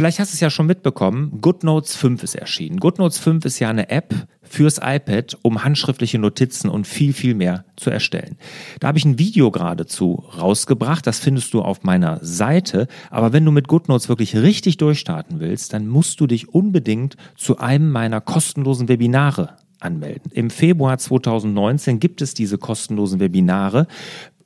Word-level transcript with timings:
Vielleicht 0.00 0.18
hast 0.18 0.32
du 0.32 0.36
es 0.36 0.40
ja 0.40 0.48
schon 0.48 0.64
mitbekommen, 0.64 1.42
GoodNotes 1.42 1.94
5 1.94 2.22
ist 2.22 2.34
erschienen. 2.34 2.80
GoodNotes 2.80 3.18
5 3.18 3.44
ist 3.44 3.58
ja 3.58 3.68
eine 3.68 3.90
App 3.90 4.14
fürs 4.40 4.78
iPad, 4.82 5.36
um 5.42 5.62
handschriftliche 5.62 6.18
Notizen 6.18 6.70
und 6.70 6.86
viel, 6.86 7.12
viel 7.12 7.34
mehr 7.34 7.66
zu 7.76 7.90
erstellen. 7.90 8.38
Da 8.80 8.88
habe 8.88 8.96
ich 8.96 9.04
ein 9.04 9.18
Video 9.18 9.50
geradezu 9.50 10.24
rausgebracht, 10.38 11.06
das 11.06 11.18
findest 11.18 11.52
du 11.52 11.60
auf 11.60 11.82
meiner 11.82 12.18
Seite. 12.22 12.88
Aber 13.10 13.34
wenn 13.34 13.44
du 13.44 13.50
mit 13.50 13.68
GoodNotes 13.68 14.08
wirklich 14.08 14.34
richtig 14.36 14.78
durchstarten 14.78 15.38
willst, 15.38 15.74
dann 15.74 15.86
musst 15.86 16.18
du 16.18 16.26
dich 16.26 16.48
unbedingt 16.48 17.18
zu 17.36 17.58
einem 17.58 17.90
meiner 17.90 18.22
kostenlosen 18.22 18.88
Webinare 18.88 19.56
anmelden. 19.80 20.32
Im 20.32 20.48
Februar 20.48 20.96
2019 20.96 22.00
gibt 22.00 22.22
es 22.22 22.32
diese 22.32 22.56
kostenlosen 22.56 23.20
Webinare 23.20 23.86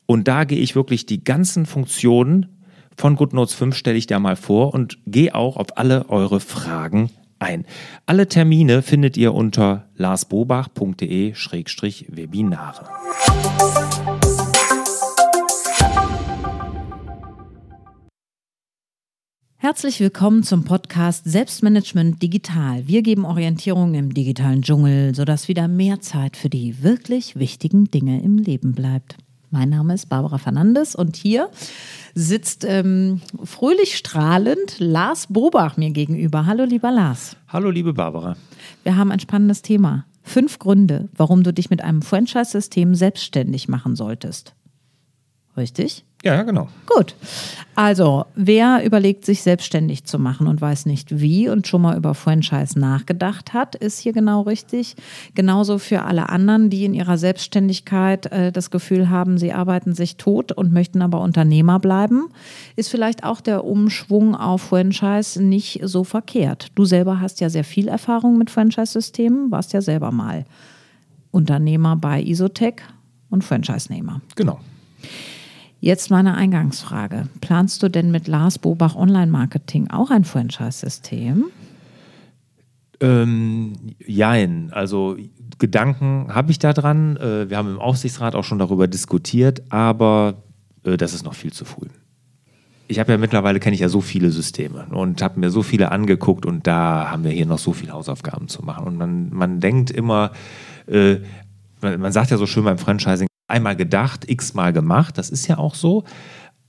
und 0.06 0.26
da 0.26 0.42
gehe 0.42 0.58
ich 0.58 0.74
wirklich 0.74 1.06
die 1.06 1.22
ganzen 1.22 1.64
Funktionen 1.64 2.48
von 2.96 3.16
GoodNotes 3.16 3.54
5 3.54 3.74
stelle 3.74 3.98
ich 3.98 4.06
dir 4.06 4.18
mal 4.18 4.36
vor 4.36 4.72
und 4.74 4.98
gehe 5.06 5.34
auch 5.34 5.56
auf 5.56 5.76
alle 5.76 6.08
eure 6.08 6.40
Fragen 6.40 7.10
ein. 7.38 7.64
Alle 8.06 8.28
Termine 8.28 8.82
findet 8.82 9.16
ihr 9.16 9.32
unter 9.34 9.88
larsbobach.de-webinare. 9.96 12.88
Herzlich 19.56 20.00
willkommen 20.00 20.42
zum 20.42 20.64
Podcast 20.64 21.24
Selbstmanagement 21.24 22.22
Digital. 22.22 22.86
Wir 22.86 23.00
geben 23.00 23.24
Orientierung 23.24 23.94
im 23.94 24.12
digitalen 24.12 24.60
Dschungel, 24.60 25.14
sodass 25.14 25.48
wieder 25.48 25.68
mehr 25.68 26.02
Zeit 26.02 26.36
für 26.36 26.50
die 26.50 26.82
wirklich 26.82 27.36
wichtigen 27.36 27.86
Dinge 27.86 28.22
im 28.22 28.36
Leben 28.36 28.74
bleibt. 28.74 29.16
Mein 29.54 29.68
Name 29.68 29.94
ist 29.94 30.08
Barbara 30.08 30.38
Fernandes 30.38 30.96
und 30.96 31.14
hier 31.14 31.48
sitzt 32.12 32.64
ähm, 32.64 33.20
fröhlich 33.44 33.96
strahlend 33.96 34.80
Lars 34.80 35.28
Bobach 35.28 35.76
mir 35.76 35.90
gegenüber. 35.90 36.46
Hallo, 36.46 36.64
lieber 36.64 36.90
Lars. 36.90 37.36
Hallo, 37.46 37.70
liebe 37.70 37.92
Barbara. 37.92 38.36
Wir 38.82 38.96
haben 38.96 39.12
ein 39.12 39.20
spannendes 39.20 39.62
Thema. 39.62 40.06
Fünf 40.24 40.58
Gründe, 40.58 41.08
warum 41.16 41.44
du 41.44 41.52
dich 41.52 41.70
mit 41.70 41.84
einem 41.84 42.02
Franchise-System 42.02 42.96
selbstständig 42.96 43.68
machen 43.68 43.94
solltest. 43.94 44.56
Richtig? 45.56 46.04
Ja, 46.24 46.42
genau. 46.42 46.68
Gut. 46.86 47.14
Also, 47.74 48.24
wer 48.34 48.82
überlegt, 48.82 49.26
sich 49.26 49.42
selbstständig 49.42 50.04
zu 50.04 50.18
machen 50.18 50.46
und 50.46 50.58
weiß 50.58 50.86
nicht 50.86 51.20
wie 51.20 51.50
und 51.50 51.66
schon 51.66 51.82
mal 51.82 51.98
über 51.98 52.14
Franchise 52.14 52.78
nachgedacht 52.78 53.52
hat, 53.52 53.74
ist 53.74 53.98
hier 53.98 54.14
genau 54.14 54.40
richtig. 54.40 54.96
Genauso 55.34 55.78
für 55.78 56.02
alle 56.02 56.30
anderen, 56.30 56.70
die 56.70 56.86
in 56.86 56.94
ihrer 56.94 57.18
Selbstständigkeit 57.18 58.32
äh, 58.32 58.52
das 58.52 58.70
Gefühl 58.70 59.10
haben, 59.10 59.36
sie 59.36 59.52
arbeiten 59.52 59.94
sich 59.94 60.16
tot 60.16 60.50
und 60.50 60.72
möchten 60.72 61.02
aber 61.02 61.20
Unternehmer 61.20 61.78
bleiben, 61.78 62.28
ist 62.74 62.90
vielleicht 62.90 63.22
auch 63.24 63.42
der 63.42 63.64
Umschwung 63.64 64.34
auf 64.34 64.62
Franchise 64.62 65.42
nicht 65.42 65.80
so 65.82 66.04
verkehrt. 66.04 66.68
Du 66.74 66.86
selber 66.86 67.20
hast 67.20 67.40
ja 67.40 67.50
sehr 67.50 67.64
viel 67.64 67.88
Erfahrung 67.88 68.38
mit 68.38 68.50
Franchise-Systemen, 68.50 69.50
warst 69.50 69.74
ja 69.74 69.82
selber 69.82 70.10
mal 70.10 70.46
Unternehmer 71.32 71.96
bei 71.96 72.22
Isotech 72.22 72.76
und 73.28 73.44
Franchise-Nehmer. 73.44 74.22
Genau. 74.36 74.60
Jetzt 75.84 76.10
meine 76.10 76.32
Eingangsfrage. 76.32 77.24
Planst 77.42 77.82
du 77.82 77.90
denn 77.90 78.10
mit 78.10 78.26
Lars 78.26 78.58
Bobach 78.58 78.96
Online-Marketing 78.96 79.90
auch 79.90 80.10
ein 80.10 80.24
Franchise-System? 80.24 81.44
Ähm, 83.00 83.74
jein. 83.98 84.70
Also 84.72 85.18
Gedanken 85.58 86.34
habe 86.34 86.52
ich 86.52 86.58
da 86.58 86.72
dran. 86.72 87.18
Äh, 87.18 87.50
wir 87.50 87.58
haben 87.58 87.68
im 87.68 87.80
Aufsichtsrat 87.80 88.34
auch 88.34 88.44
schon 88.44 88.58
darüber 88.58 88.88
diskutiert, 88.88 89.60
aber 89.68 90.42
äh, 90.84 90.96
das 90.96 91.12
ist 91.12 91.22
noch 91.22 91.34
viel 91.34 91.52
zu 91.52 91.66
früh. 91.66 91.88
Ich 92.88 92.98
habe 92.98 93.12
ja 93.12 93.18
mittlerweile 93.18 93.60
kenne 93.60 93.74
ich 93.74 93.80
ja 93.80 93.90
so 93.90 94.00
viele 94.00 94.30
Systeme 94.30 94.86
und 94.86 95.20
habe 95.20 95.38
mir 95.38 95.50
so 95.50 95.62
viele 95.62 95.92
angeguckt 95.92 96.46
und 96.46 96.66
da 96.66 97.10
haben 97.10 97.24
wir 97.24 97.30
hier 97.30 97.44
noch 97.44 97.58
so 97.58 97.74
viele 97.74 97.92
Hausaufgaben 97.92 98.48
zu 98.48 98.62
machen. 98.62 98.86
Und 98.86 98.96
man, 98.96 99.28
man 99.34 99.60
denkt 99.60 99.90
immer, 99.90 100.32
äh, 100.86 101.16
man 101.82 102.10
sagt 102.10 102.30
ja 102.30 102.38
so 102.38 102.46
schön 102.46 102.64
beim 102.64 102.78
Franchising, 102.78 103.28
einmal 103.46 103.76
gedacht, 103.76 104.28
x-mal 104.28 104.72
gemacht, 104.72 105.18
das 105.18 105.30
ist 105.30 105.46
ja 105.46 105.58
auch 105.58 105.74
so. 105.74 106.04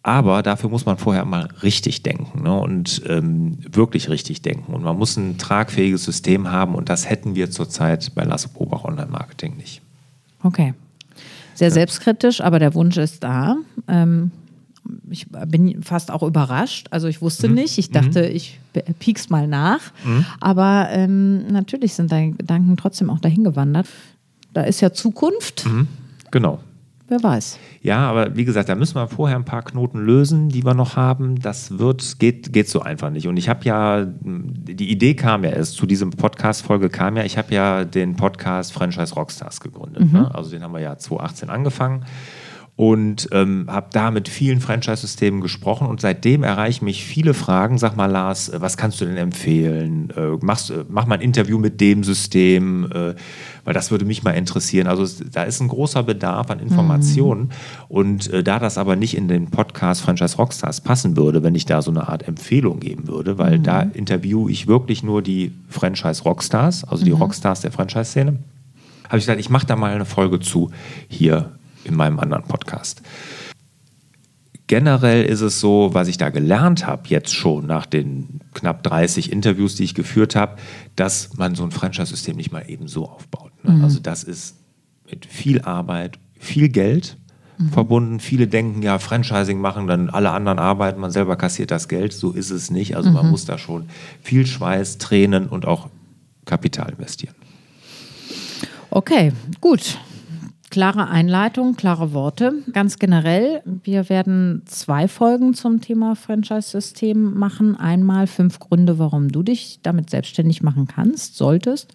Aber 0.03 0.43
dafür 0.43 0.69
muss 0.69 0.85
man 0.85 0.99
vorher 0.99 1.25
mal 1.25 1.49
richtig 1.63 2.03
denken 2.03 2.43
ne? 2.43 2.53
und 2.53 3.01
ähm, 3.07 3.57
wirklich 3.71 4.07
richtig 4.07 4.43
denken. 4.43 4.73
Und 4.73 4.83
man 4.83 4.95
muss 4.97 5.17
ein 5.17 5.39
tragfähiges 5.39 6.03
System 6.03 6.51
haben 6.51 6.75
und 6.75 6.89
das 6.89 7.09
hätten 7.09 7.33
wir 7.33 7.49
zurzeit 7.49 8.13
bei 8.13 8.23
Lasse 8.23 8.49
Probach 8.49 8.83
Online 8.83 9.09
Marketing 9.09 9.57
nicht. 9.57 9.81
Okay. 10.43 10.75
Sehr 11.55 11.71
selbstkritisch, 11.71 12.41
aber 12.41 12.59
der 12.59 12.75
Wunsch 12.75 12.97
ist 12.97 13.23
da. 13.23 13.55
Ähm, 13.87 14.29
ich 15.09 15.25
bin 15.47 15.81
fast 15.81 16.11
auch 16.11 16.21
überrascht. 16.21 16.87
Also 16.91 17.07
ich 17.07 17.21
wusste 17.21 17.47
mhm. 17.47 17.55
nicht. 17.55 17.77
Ich 17.79 17.89
dachte, 17.89 18.29
mhm. 18.29 18.35
ich 18.35 18.59
piek's 18.99 19.29
mal 19.29 19.47
nach. 19.47 19.79
Mhm. 20.03 20.25
Aber 20.39 20.89
ähm, 20.91 21.47
natürlich 21.47 21.93
sind 21.95 22.11
deine 22.11 22.33
Gedanken 22.33 22.77
trotzdem 22.77 23.09
auch 23.09 23.19
dahin 23.19 23.43
gewandert. 23.43 23.87
Da 24.53 24.61
ist 24.61 24.81
ja 24.81 24.93
Zukunft. 24.93 25.65
Mhm. 25.65 25.87
Genau. 26.29 26.59
Wer 27.07 27.21
weiß. 27.21 27.59
Ja, 27.83 27.99
aber 28.09 28.35
wie 28.35 28.45
gesagt, 28.45 28.67
da 28.67 28.73
müssen 28.73 28.95
wir 28.95 29.07
vorher 29.07 29.37
ein 29.37 29.45
paar 29.45 29.61
Knoten 29.61 29.99
lösen, 29.99 30.49
die 30.49 30.65
wir 30.65 30.73
noch 30.73 30.95
haben. 30.95 31.39
Das 31.39 31.77
wird, 31.77 32.17
geht, 32.17 32.51
geht 32.51 32.67
so 32.67 32.81
einfach 32.81 33.11
nicht. 33.11 33.27
Und 33.27 33.37
ich 33.37 33.47
habe 33.47 33.63
ja, 33.63 34.05
die 34.05 34.89
Idee 34.89 35.13
kam 35.13 35.43
ja 35.43 35.51
erst, 35.51 35.75
zu 35.75 35.85
diesem 35.85 36.09
Podcast-Folge 36.09 36.89
kam 36.89 37.15
ja, 37.15 37.23
ich 37.23 37.37
habe 37.37 37.53
ja 37.53 37.85
den 37.85 38.15
Podcast 38.15 38.73
Franchise 38.73 39.13
Rockstars 39.13 39.59
gegründet. 39.59 40.11
Mhm. 40.11 40.19
Ne? 40.19 40.33
Also 40.33 40.49
den 40.49 40.63
haben 40.63 40.73
wir 40.73 40.79
ja 40.79 40.97
2018 40.97 41.49
angefangen 41.51 42.05
und 42.77 43.29
ähm, 43.31 43.67
habe 43.69 43.87
da 43.93 44.11
mit 44.11 44.27
vielen 44.27 44.59
Franchise-Systemen 44.59 45.39
gesprochen 45.39 45.87
und 45.87 46.01
seitdem 46.01 46.43
erreichen 46.43 46.83
mich 46.83 47.05
viele 47.05 47.33
Fragen. 47.33 47.77
Sag 47.77 47.95
mal, 47.95 48.07
Lars, 48.07 48.49
äh, 48.49 48.59
was 48.59 48.75
kannst 48.75 48.99
du 48.99 49.05
denn 49.05 49.15
empfehlen? 49.15 50.09
Äh, 50.15 50.43
machst, 50.45 50.71
äh, 50.71 50.83
mach 50.89 51.05
mal 51.05 51.15
ein 51.15 51.21
Interview 51.21 51.57
mit 51.57 51.79
dem 51.79 52.03
System, 52.03 52.91
äh, 52.91 53.15
weil 53.63 53.73
das 53.73 53.91
würde 53.91 54.03
mich 54.03 54.23
mal 54.23 54.31
interessieren. 54.31 54.87
Also 54.87 55.05
da 55.31 55.43
ist 55.43 55.61
ein 55.61 55.69
großer 55.69 56.03
Bedarf 56.03 56.51
an 56.51 56.59
Informationen 56.59 57.43
mhm. 57.43 57.49
und 57.87 58.33
äh, 58.33 58.43
da 58.43 58.59
das 58.59 58.77
aber 58.77 58.97
nicht 58.97 59.15
in 59.15 59.29
den 59.29 59.51
Podcast 59.51 60.01
Franchise 60.01 60.35
Rockstars 60.35 60.81
passen 60.81 61.15
würde, 61.15 61.43
wenn 61.43 61.55
ich 61.55 61.65
da 61.65 61.81
so 61.81 61.91
eine 61.91 62.09
Art 62.09 62.27
Empfehlung 62.27 62.81
geben 62.81 63.07
würde, 63.07 63.37
weil 63.37 63.59
mhm. 63.59 63.63
da 63.63 63.81
interviewe 63.83 64.51
ich 64.51 64.67
wirklich 64.67 65.01
nur 65.01 65.21
die 65.21 65.53
Franchise 65.69 66.23
Rockstars, 66.23 66.83
also 66.83 67.05
die 67.05 67.11
mhm. 67.11 67.21
Rockstars 67.21 67.61
der 67.61 67.71
Franchise-Szene, 67.71 68.37
habe 69.05 69.17
ich 69.17 69.23
gesagt, 69.23 69.39
ich 69.39 69.49
mache 69.49 69.65
da 69.65 69.77
mal 69.77 69.93
eine 69.93 70.03
Folge 70.03 70.41
zu 70.41 70.71
hier 71.07 71.51
in 71.85 71.95
meinem 71.95 72.19
anderen 72.19 72.43
Podcast. 72.43 73.01
Generell 74.67 75.23
ist 75.25 75.41
es 75.41 75.59
so, 75.59 75.91
was 75.93 76.07
ich 76.07 76.17
da 76.17 76.29
gelernt 76.29 76.87
habe, 76.87 77.03
jetzt 77.07 77.33
schon 77.33 77.67
nach 77.67 77.85
den 77.85 78.39
knapp 78.55 78.81
30 78.81 79.31
Interviews, 79.31 79.75
die 79.75 79.83
ich 79.83 79.93
geführt 79.93 80.35
habe, 80.35 80.57
dass 80.95 81.37
man 81.37 81.53
so 81.53 81.63
ein 81.63 81.71
Franchise-System 81.71 82.35
nicht 82.35 82.51
mal 82.51 82.67
eben 82.67 82.87
so 82.87 83.07
aufbaut. 83.07 83.51
Ne? 83.63 83.73
Mhm. 83.73 83.83
Also 83.83 83.99
das 83.99 84.23
ist 84.23 84.55
mit 85.09 85.27
viel 85.27 85.61
Arbeit, 85.61 86.17
viel 86.39 86.69
Geld 86.69 87.17
mhm. 87.59 87.69
verbunden. 87.69 88.19
Viele 88.19 88.47
denken, 88.47 88.81
ja, 88.81 88.97
Franchising 88.97 89.59
machen, 89.59 89.85
dann 89.85 90.09
alle 90.09 90.31
anderen 90.31 90.57
arbeiten, 90.57 90.99
man 90.99 91.11
selber 91.11 91.35
kassiert 91.35 91.69
das 91.69 91.87
Geld. 91.87 92.13
So 92.13 92.31
ist 92.31 92.49
es 92.49 92.71
nicht. 92.71 92.95
Also 92.95 93.09
mhm. 93.09 93.15
man 93.15 93.29
muss 93.29 93.45
da 93.45 93.59
schon 93.59 93.89
viel 94.21 94.47
Schweiß, 94.47 94.97
Tränen 94.97 95.47
und 95.47 95.65
auch 95.67 95.89
Kapital 96.45 96.91
investieren. 96.91 97.35
Okay, 98.89 99.31
gut. 99.61 99.99
Klare 100.75 101.07
Einleitung, 101.07 101.77
klare 101.77 102.11
Worte. 102.11 102.51
Ganz 102.73 102.99
generell, 102.99 103.61
wir 103.63 104.09
werden 104.09 104.63
zwei 104.65 105.07
Folgen 105.07 105.53
zum 105.53 105.79
Thema 105.79 106.17
Franchise-System 106.17 107.33
machen. 107.33 107.77
Einmal 107.77 108.27
fünf 108.27 108.59
Gründe, 108.59 108.99
warum 108.99 109.29
du 109.29 109.41
dich 109.41 109.79
damit 109.83 110.09
selbstständig 110.09 110.63
machen 110.63 110.85
kannst, 110.85 111.37
solltest. 111.37 111.93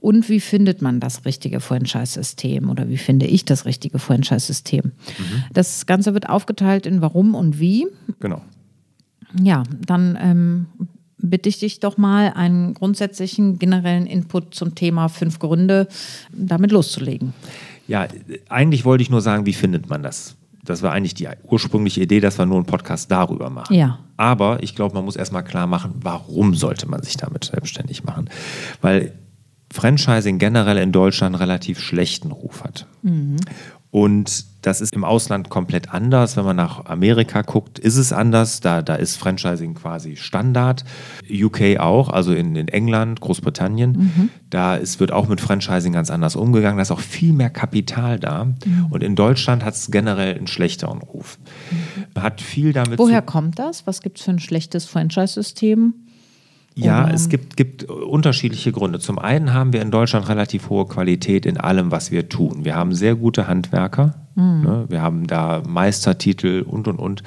Und 0.00 0.28
wie 0.28 0.40
findet 0.40 0.82
man 0.82 1.00
das 1.00 1.24
richtige 1.24 1.60
Franchise-System 1.60 2.68
oder 2.68 2.90
wie 2.90 2.98
finde 2.98 3.24
ich 3.24 3.46
das 3.46 3.64
richtige 3.64 3.98
Franchise-System? 3.98 4.84
Mhm. 4.84 5.44
Das 5.54 5.86
Ganze 5.86 6.12
wird 6.12 6.28
aufgeteilt 6.28 6.84
in 6.84 7.00
warum 7.00 7.34
und 7.34 7.58
wie. 7.60 7.86
Genau. 8.20 8.42
Ja, 9.42 9.62
dann 9.86 10.18
ähm, 10.20 10.66
bitte 11.16 11.48
ich 11.48 11.60
dich 11.60 11.80
doch 11.80 11.96
mal, 11.96 12.34
einen 12.34 12.74
grundsätzlichen 12.74 13.58
generellen 13.58 14.04
Input 14.04 14.54
zum 14.54 14.74
Thema 14.74 15.08
fünf 15.08 15.38
Gründe 15.38 15.88
damit 16.30 16.72
loszulegen. 16.72 17.32
Ja, 17.88 18.06
eigentlich 18.48 18.84
wollte 18.84 19.02
ich 19.02 19.10
nur 19.10 19.20
sagen, 19.20 19.46
wie 19.46 19.54
findet 19.54 19.88
man 19.88 20.02
das? 20.02 20.36
Das 20.62 20.82
war 20.82 20.92
eigentlich 20.92 21.14
die 21.14 21.28
ursprüngliche 21.44 22.02
Idee, 22.02 22.20
dass 22.20 22.38
wir 22.38 22.44
nur 22.44 22.56
einen 22.56 22.66
Podcast 22.66 23.10
darüber 23.10 23.48
machen. 23.48 23.74
Ja. 23.74 23.98
Aber 24.18 24.62
ich 24.62 24.74
glaube, 24.74 24.94
man 24.94 25.04
muss 25.04 25.16
erstmal 25.16 25.42
klar 25.42 25.66
machen, 25.66 25.94
warum 26.02 26.54
sollte 26.54 26.86
man 26.88 27.02
sich 27.02 27.16
damit 27.16 27.44
selbstständig 27.44 28.04
machen? 28.04 28.28
Weil 28.82 29.14
Franchising 29.72 30.38
generell 30.38 30.78
in 30.78 30.92
Deutschland 30.92 31.34
einen 31.34 31.42
relativ 31.42 31.80
schlechten 31.80 32.30
Ruf 32.30 32.64
hat. 32.64 32.86
Mhm. 33.02 33.36
Und 33.90 34.44
das 34.60 34.80
ist 34.82 34.92
im 34.92 35.04
Ausland 35.04 35.48
komplett 35.48 35.94
anders. 35.94 36.36
Wenn 36.36 36.44
man 36.44 36.56
nach 36.56 36.84
Amerika 36.84 37.42
guckt, 37.42 37.78
ist 37.78 37.96
es 37.96 38.12
anders. 38.12 38.60
Da, 38.60 38.82
da 38.82 38.96
ist 38.96 39.16
Franchising 39.16 39.74
quasi 39.74 40.16
Standard. 40.16 40.84
UK 41.30 41.78
auch, 41.78 42.10
also 42.10 42.34
in, 42.34 42.54
in 42.54 42.68
England, 42.68 43.20
Großbritannien. 43.20 43.92
Mhm. 43.92 44.30
Da 44.50 44.76
ist, 44.76 45.00
wird 45.00 45.12
auch 45.12 45.28
mit 45.28 45.40
Franchising 45.40 45.92
ganz 45.92 46.10
anders 46.10 46.36
umgegangen. 46.36 46.76
Da 46.76 46.82
ist 46.82 46.90
auch 46.90 47.00
viel 47.00 47.32
mehr 47.32 47.50
Kapital 47.50 48.18
da. 48.18 48.44
Mhm. 48.44 48.86
Und 48.90 49.02
in 49.02 49.16
Deutschland 49.16 49.64
hat 49.64 49.74
es 49.74 49.90
generell 49.90 50.36
einen 50.36 50.48
schlechteren 50.48 50.98
Ruf. 50.98 51.38
Mhm. 51.70 52.20
Hat 52.20 52.42
viel 52.42 52.74
damit 52.74 52.98
Woher 52.98 53.22
kommt 53.22 53.58
das? 53.58 53.86
Was 53.86 54.02
gibt 54.02 54.18
es 54.18 54.24
für 54.24 54.32
ein 54.32 54.40
schlechtes 54.40 54.84
Franchise-System? 54.84 55.94
Ja, 56.78 57.04
Oder- 57.04 57.14
es 57.14 57.28
gibt, 57.28 57.56
gibt 57.56 57.84
unterschiedliche 57.84 58.70
Gründe. 58.72 59.00
Zum 59.00 59.18
einen 59.18 59.52
haben 59.52 59.72
wir 59.72 59.82
in 59.82 59.90
Deutschland 59.90 60.28
relativ 60.28 60.70
hohe 60.70 60.86
Qualität 60.86 61.44
in 61.44 61.58
allem, 61.58 61.90
was 61.90 62.10
wir 62.10 62.28
tun. 62.28 62.64
Wir 62.64 62.76
haben 62.76 62.94
sehr 62.94 63.16
gute 63.16 63.48
Handwerker. 63.48 64.14
Ne? 64.62 64.84
Wir 64.88 65.02
haben 65.02 65.26
da 65.26 65.62
Meistertitel 65.66 66.64
und, 66.66 66.86
und, 66.86 66.98
und, 66.98 67.22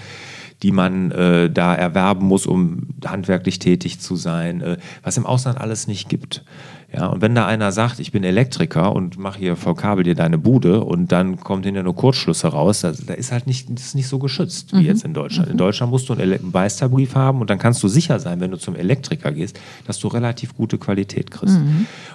die 0.64 0.72
man 0.72 1.12
äh, 1.12 1.50
da 1.50 1.74
erwerben 1.76 2.26
muss, 2.26 2.46
um 2.46 2.90
handwerklich 3.06 3.60
tätig 3.60 4.00
zu 4.00 4.16
sein, 4.16 4.62
äh, 4.62 4.78
was 5.04 5.18
im 5.18 5.26
Ausland 5.26 5.60
alles 5.60 5.88
nicht 5.88 6.08
gibt. 6.08 6.46
Ja, 6.94 7.08
und 7.08 7.22
wenn 7.22 7.34
da 7.34 7.46
einer 7.46 7.72
sagt, 7.72 8.00
ich 8.00 8.12
bin 8.12 8.24
Elektriker 8.26 8.94
und 8.94 9.18
mache 9.18 9.40
hier 9.40 9.56
verkabel 9.56 10.04
dir 10.04 10.16
deine 10.16 10.38
Bude 10.38 10.84
und 10.84 11.14
dann 11.14 11.40
kommt 11.40 11.66
hinter 11.66 11.84
nur 11.84 11.96
Kurzschlüsse 11.96 12.50
raus, 12.50 12.82
da, 12.82 12.92
da 12.92 13.14
ist 13.14 13.32
halt 13.32 13.48
nicht, 13.48 13.70
das 13.70 13.86
ist 13.88 13.96
nicht 13.96 14.08
so 14.08 14.20
geschützt 14.20 14.74
wie 14.74 14.82
jetzt 14.82 15.06
in 15.06 15.14
Deutschland. 15.14 15.50
In 15.50 15.58
Deutschland 15.58 15.90
musst 15.90 16.10
du 16.10 16.14
einen, 16.14 16.34
einen 16.34 16.52
Meisterbrief 16.52 17.16
haben 17.16 17.40
und 17.40 17.50
dann 17.50 17.60
kannst 17.60 17.82
du 17.82 17.88
sicher 17.88 18.20
sein, 18.20 18.42
wenn 18.42 18.52
du 18.52 18.58
zum 18.58 18.76
Elektriker 18.76 19.32
gehst, 19.32 19.58
dass 19.88 20.00
du 20.00 20.10
relativ 20.10 20.54
gute 20.54 20.78
Qualität 20.78 21.32
kriegst. 21.32 21.60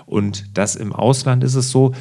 Und 0.04 0.44
das 0.58 0.76
im 0.76 0.92
Ausland 0.92 1.42
ist 1.42 1.54
es 1.54 1.70
so, 1.70 1.92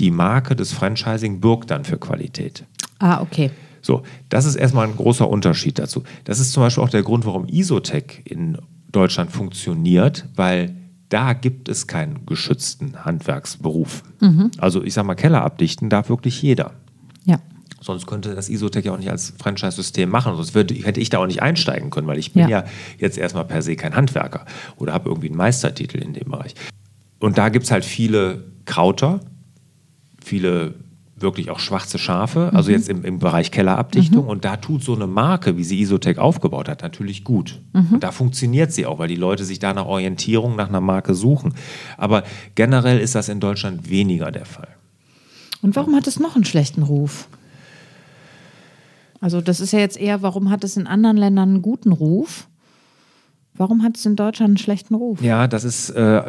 die 0.00 0.10
Marke 0.10 0.56
des 0.56 0.72
Franchising 0.72 1.40
bürgt 1.40 1.70
dann 1.70 1.84
für 1.84 1.98
Qualität. 1.98 2.64
Ah, 2.98 3.20
okay. 3.20 3.50
So, 3.80 4.02
das 4.28 4.44
ist 4.44 4.56
erstmal 4.56 4.88
ein 4.88 4.96
großer 4.96 5.28
Unterschied 5.28 5.78
dazu. 5.78 6.02
Das 6.24 6.40
ist 6.40 6.52
zum 6.52 6.64
Beispiel 6.64 6.82
auch 6.82 6.88
der 6.88 7.02
Grund, 7.02 7.26
warum 7.26 7.46
Isotech 7.46 8.22
in 8.24 8.58
Deutschland 8.90 9.30
funktioniert, 9.30 10.26
weil 10.34 10.74
da 11.08 11.32
gibt 11.32 11.68
es 11.68 11.86
keinen 11.86 12.26
geschützten 12.26 13.04
Handwerksberuf. 13.04 14.02
Also 14.58 14.82
ich 14.82 14.94
sage 14.94 15.06
mal, 15.06 15.14
Keller 15.14 15.42
abdichten 15.42 15.88
darf 15.88 16.08
wirklich 16.08 16.42
jeder. 16.42 16.72
Ja. 17.24 17.40
Sonst 17.80 18.06
könnte 18.06 18.34
das 18.34 18.48
Isotech 18.48 18.84
ja 18.84 18.92
auch 18.92 18.98
nicht 18.98 19.10
als 19.10 19.32
Franchise-System 19.38 20.10
machen. 20.10 20.34
Sonst 20.36 20.54
würde, 20.54 20.74
hätte 20.74 21.00
ich 21.00 21.10
da 21.10 21.18
auch 21.18 21.26
nicht 21.26 21.42
einsteigen 21.42 21.90
können, 21.90 22.06
weil 22.06 22.18
ich 22.18 22.32
bin 22.32 22.42
Ja. 22.42 22.48
ja, 22.48 22.64
jetzt 22.98 23.16
erstmal 23.16 23.44
per 23.44 23.62
se 23.62 23.76
kein 23.76 23.94
Handwerker 23.94 24.44
oder 24.76 24.92
habe 24.92 25.08
irgendwie 25.08 25.28
einen 25.28 25.36
Meistertitel 25.36 25.98
in 25.98 26.12
dem 26.12 26.30
Bereich. 26.30 26.54
Und 27.20 27.38
da 27.38 27.48
gibt 27.48 27.64
es 27.64 27.70
halt 27.70 27.84
viele 27.84 28.44
Krauter, 28.64 29.20
viele 30.22 30.74
wirklich 31.20 31.50
auch 31.50 31.58
schwarze 31.58 31.98
Schafe, 31.98 32.50
also 32.54 32.70
jetzt 32.70 32.88
im, 32.88 33.04
im 33.04 33.18
Bereich 33.18 33.50
Kellerabdichtung. 33.50 34.26
Und 34.26 34.44
da 34.44 34.56
tut 34.56 34.82
so 34.82 34.94
eine 34.94 35.06
Marke, 35.06 35.56
wie 35.56 35.64
sie 35.64 35.80
Isotech 35.80 36.18
aufgebaut 36.18 36.68
hat, 36.68 36.82
natürlich 36.82 37.24
gut. 37.24 37.60
Und 37.92 38.02
da 38.02 38.12
funktioniert 38.12 38.72
sie 38.72 38.86
auch, 38.86 38.98
weil 38.98 39.08
die 39.08 39.16
Leute 39.16 39.44
sich 39.44 39.58
da 39.58 39.74
nach 39.74 39.86
Orientierung, 39.86 40.56
nach 40.56 40.68
einer 40.68 40.80
Marke 40.80 41.14
suchen. 41.14 41.54
Aber 41.96 42.22
generell 42.54 42.98
ist 42.98 43.14
das 43.14 43.28
in 43.28 43.40
Deutschland 43.40 43.90
weniger 43.90 44.30
der 44.30 44.44
Fall. 44.44 44.68
Und 45.62 45.76
warum 45.76 45.94
hat 45.94 46.06
es 46.06 46.20
noch 46.20 46.36
einen 46.36 46.44
schlechten 46.44 46.82
Ruf? 46.82 47.28
Also 49.20 49.40
das 49.40 49.60
ist 49.60 49.72
ja 49.72 49.80
jetzt 49.80 49.98
eher, 49.98 50.22
warum 50.22 50.50
hat 50.50 50.62
es 50.64 50.76
in 50.76 50.86
anderen 50.86 51.16
Ländern 51.16 51.48
einen 51.48 51.62
guten 51.62 51.92
Ruf? 51.92 52.48
Warum 53.54 53.82
hat 53.82 53.96
es 53.96 54.06
in 54.06 54.14
Deutschland 54.14 54.50
einen 54.50 54.58
schlechten 54.58 54.94
Ruf? 54.94 55.20
Ja, 55.20 55.48
das 55.48 55.64
ist 55.64 55.90
äh, 55.90 56.22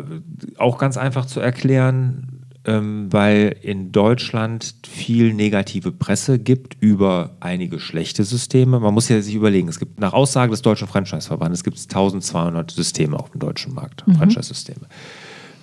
auch 0.58 0.80
ganz 0.80 0.98
einfach 0.98 1.28
zu 1.28 1.40
erklären, 1.40 2.39
ähm, 2.66 3.12
weil 3.12 3.56
in 3.62 3.92
Deutschland 3.92 4.76
viel 4.88 5.34
negative 5.34 5.92
Presse 5.92 6.40
gibt 6.40 6.76
über 6.82 7.38
einige 7.40 7.80
schlechte 7.80 8.24
Systeme. 8.24 8.80
Man 8.80 8.94
muss 8.94 9.10
ja 9.10 9.22
sich 9.22 9.36
überlegen, 9.36 9.68
es 9.70 9.80
gibt 9.80 10.00
nach 10.00 10.14
Aussage 10.14 10.52
des 10.52 10.62
Deutschen 10.62 10.88
Franchise-Verbandes 10.88 11.64
gibt 11.64 11.78
es 11.78 11.86
1200 11.86 12.72
Systeme 12.72 13.18
auf 13.18 13.32
dem 13.32 13.40
deutschen 13.40 13.74
Markt, 13.74 14.04
Franchise-Systeme. 14.18 14.88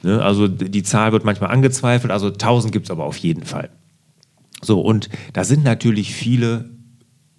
Ne, 0.02 0.22
also 0.22 0.48
die 0.48 0.82
Zahl 0.82 1.12
wird 1.12 1.24
manchmal 1.24 1.50
angezweifelt, 1.50 2.12
also 2.12 2.28
1000 2.28 2.72
gibt 2.72 2.86
es 2.86 2.90
aber 2.90 3.04
auf 3.04 3.16
jeden 3.18 3.44
Fall. 3.44 3.70
So, 4.62 4.80
und 4.80 5.08
da 5.32 5.44
sind 5.44 5.64
natürlich 5.64 6.14
viele 6.14 6.70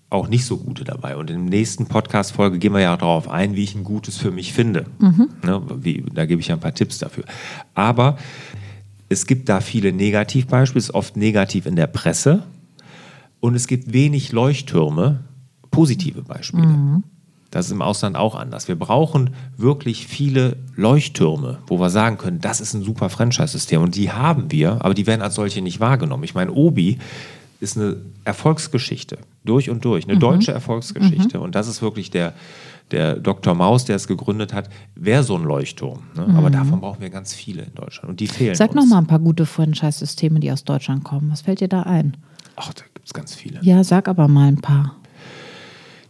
auch 0.10 0.30
nicht 0.30 0.46
so 0.46 0.58
gute 0.58 0.84
dabei. 0.84 1.18
Und 1.18 1.30
in 1.30 1.50
der 1.50 1.60
nächsten 1.60 1.88
Podcast-Folge 1.88 2.60
gehen 2.60 2.74
wir 2.74 2.80
ja 2.80 2.96
darauf 2.96 3.30
ein, 3.30 3.56
wie 3.56 3.64
ich 3.64 3.76
ein 3.76 3.84
gutes 3.84 4.18
für 4.18 4.32
mich 4.32 4.54
finde. 4.54 4.86
Ne, 5.44 5.62
wie, 5.82 6.04
da 6.14 6.26
gebe 6.26 6.40
ich 6.40 6.48
ja 6.48 6.56
ein 6.56 6.62
paar 6.62 6.74
Tipps 6.74 7.00
dafür. 7.00 7.26
Aber 7.74 8.18
es 9.10 9.26
gibt 9.26 9.50
da 9.50 9.62
viele 9.62 9.94
Negativbeispiele, 9.94 10.80
es 10.80 10.90
ist 10.90 10.96
oft 10.96 11.18
negativ 11.18 11.66
in 11.66 11.76
der 11.76 11.88
Presse. 11.88 12.44
Und 13.40 13.56
es 13.56 13.68
gibt 13.68 13.94
wenig 13.94 14.32
Leuchttürme, 14.32 15.24
positive 15.70 16.24
Beispiele. 16.24 16.68
Das 17.52 17.68
ist 17.68 17.72
im 17.72 17.82
Ausland 17.82 18.18
auch 18.18 18.36
anders. 18.36 18.68
Wir 18.68 18.76
brauchen 18.76 19.30
wirklich 19.56 20.08
viele 20.08 20.58
Leuchttürme, 20.76 21.60
wo 21.68 21.80
wir 21.80 21.90
sagen 21.90 22.18
können, 22.18 22.42
das 22.42 22.60
ist 22.60 22.74
ein 22.74 22.84
super 22.84 23.10
Franchise-System. 23.10 23.82
Und 23.82 23.96
die 23.96 24.12
haben 24.12 24.52
wir, 24.52 24.84
aber 24.84 24.94
die 24.94 25.08
werden 25.08 25.22
als 25.22 25.36
solche 25.36 25.62
nicht 25.62 25.80
wahrgenommen. 25.80 26.24
Ich 26.24 26.36
meine, 26.36 26.52
Obi 26.52 26.98
ist 27.60 27.78
eine 27.78 27.98
Erfolgsgeschichte, 28.24 29.18
durch 29.44 29.70
und 29.70 29.84
durch, 29.84 30.08
eine 30.08 30.18
deutsche 30.18 30.52
Erfolgsgeschichte. 30.52 31.40
Und 31.40 31.56
das 31.56 31.68
ist 31.68 31.82
wirklich 31.82 32.12
der, 32.12 32.34
der 32.92 33.16
Dr. 33.16 33.54
Maus, 33.56 33.86
der 33.86 33.96
es 33.96 34.08
gegründet 34.08 34.54
hat, 34.54 34.70
wäre 34.96 35.24
so 35.24 35.36
ein 35.36 35.44
Leuchtturm. 35.44 36.04
Ne? 36.16 36.28
Aber 36.38 36.50
davon 36.50 36.80
brauchen 36.80 37.02
wir 37.02 37.10
ganz 37.10 37.34
viele 37.34 37.64
in 37.64 37.74
Deutschland. 37.76 38.10
Und 38.10 38.20
die 38.20 38.28
fehlen 38.28 38.56
Sag 38.56 38.72
uns. 38.72 38.76
noch 38.82 38.86
mal 38.86 39.00
ein 39.00 39.08
paar 39.08 39.20
gute 39.20 39.46
Franchise-Systeme, 39.46 40.40
die 40.40 40.52
aus 40.52 40.64
Deutschland 40.64 41.04
kommen. 41.04 41.32
Was 41.32 41.42
fällt 41.42 41.62
dir 41.62 41.68
da 41.68 41.84
ein? 41.84 42.18
Ach, 42.56 42.74
da 42.74 42.84
gibt 42.94 43.06
es 43.06 43.14
ganz 43.14 43.36
viele. 43.36 43.60
Ja, 43.62 43.84
sag 43.84 44.08
aber 44.08 44.28
mal 44.28 44.48
ein 44.48 44.62
paar. 44.62 44.96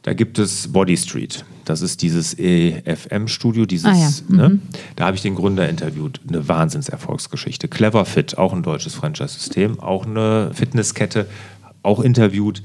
Da 0.04 0.14
gibt 0.14 0.40
es 0.40 0.72
Body 0.72 0.96
Street. 0.96 1.44
Das 1.70 1.82
ist 1.82 2.02
dieses 2.02 2.34
EFM-Studio, 2.38 3.66
dieses, 3.66 3.88
Ah 3.90 3.96
ja, 3.96 4.10
ne? 4.30 4.60
da 4.96 5.06
habe 5.08 5.16
ich 5.16 5.22
den 5.22 5.36
Gründer 5.36 5.68
interviewt. 5.70 6.22
Eine 6.28 6.48
Wahnsinnserfolgsgeschichte. 6.48 7.68
Clever 7.68 8.06
Fit, 8.06 8.38
auch 8.38 8.54
ein 8.54 8.64
deutsches 8.64 8.94
Franchise-System, 8.96 9.80
auch 9.80 10.06
eine 10.06 10.52
Fitnesskette, 10.54 11.28
auch 11.84 12.00
interviewt. 12.00 12.64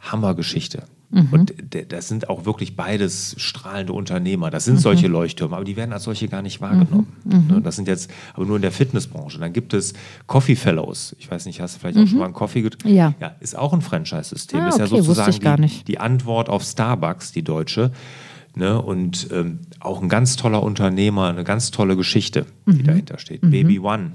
Hammergeschichte. 0.00 0.84
Und 1.30 1.54
d- 1.72 1.84
das 1.88 2.08
sind 2.08 2.28
auch 2.28 2.44
wirklich 2.44 2.74
beides 2.74 3.36
strahlende 3.38 3.92
Unternehmer. 3.92 4.50
Das 4.50 4.64
sind 4.64 4.80
solche 4.80 5.06
Leuchttürme, 5.06 5.54
aber 5.54 5.64
die 5.64 5.76
werden 5.76 5.92
als 5.92 6.02
solche 6.02 6.26
gar 6.26 6.42
nicht 6.42 6.60
wahrgenommen. 6.60 7.06
Ne? 7.24 7.60
Das 7.62 7.76
sind 7.76 7.86
jetzt 7.86 8.10
aber 8.34 8.44
nur 8.46 8.56
in 8.56 8.62
der 8.62 8.72
Fitnessbranche. 8.72 9.38
Dann 9.38 9.52
gibt 9.52 9.74
es 9.74 9.92
Coffee 10.26 10.56
Fellows. 10.56 11.14
Ich 11.20 11.30
weiß 11.30 11.46
nicht, 11.46 11.60
hast 11.60 11.76
du 11.76 11.80
vielleicht 11.80 11.98
auch 11.98 12.06
schon 12.08 12.18
mal 12.18 12.24
einen 12.24 12.34
Coffee 12.34 12.62
getrunken? 12.62 12.96
Ja. 12.96 13.14
ja. 13.20 13.36
Ist 13.38 13.56
auch 13.56 13.72
ein 13.72 13.80
Franchise-System. 13.80 14.58
Ah, 14.60 14.68
ist 14.70 14.78
ja 14.78 14.84
okay, 14.86 14.92
wusste 14.94 15.04
sozusagen 15.04 15.30
ich 15.30 15.40
gar 15.40 15.56
die, 15.56 15.62
nicht. 15.62 15.86
die 15.88 15.98
Antwort 16.00 16.48
auf 16.48 16.64
Starbucks, 16.64 17.30
die 17.30 17.42
deutsche. 17.44 17.92
Ne? 18.56 18.80
Und 18.80 19.28
ähm, 19.32 19.60
auch 19.80 20.00
ein 20.02 20.08
ganz 20.08 20.36
toller 20.36 20.62
Unternehmer, 20.62 21.28
eine 21.28 21.42
ganz 21.44 21.70
tolle 21.70 21.96
Geschichte, 21.96 22.46
die 22.66 22.82
Mhm. 22.82 22.84
dahinter 22.84 23.18
steht. 23.18 23.40
Baby 23.40 23.80
One 23.80 24.12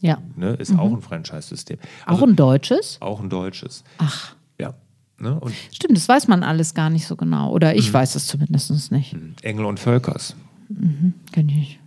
Ja. 0.00 0.18
ne? 0.36 0.50
ist 0.54 0.76
auch 0.78 0.92
ein 0.92 1.00
Franchise-System. 1.02 1.78
Auch 2.06 2.22
ein 2.22 2.34
deutsches? 2.36 2.98
Auch 3.00 3.20
ein 3.20 3.30
deutsches. 3.30 3.84
Ach, 3.98 4.34
Ja. 4.60 4.74
Ne? 5.18 5.40
Stimmt, 5.72 5.96
das 5.96 6.08
weiß 6.08 6.28
man 6.28 6.42
alles 6.42 6.74
gar 6.74 6.90
nicht 6.90 7.06
so 7.06 7.16
genau. 7.16 7.50
Oder 7.52 7.72
Mhm. 7.72 7.78
ich 7.78 7.92
weiß 7.92 8.16
es 8.16 8.26
zumindest 8.26 8.90
nicht. 8.92 9.16
Engel 9.42 9.64
und 9.66 9.78
Völkers. 9.80 10.34
Kenn 11.32 11.48
ich 11.48 11.54
nicht. 11.54 11.80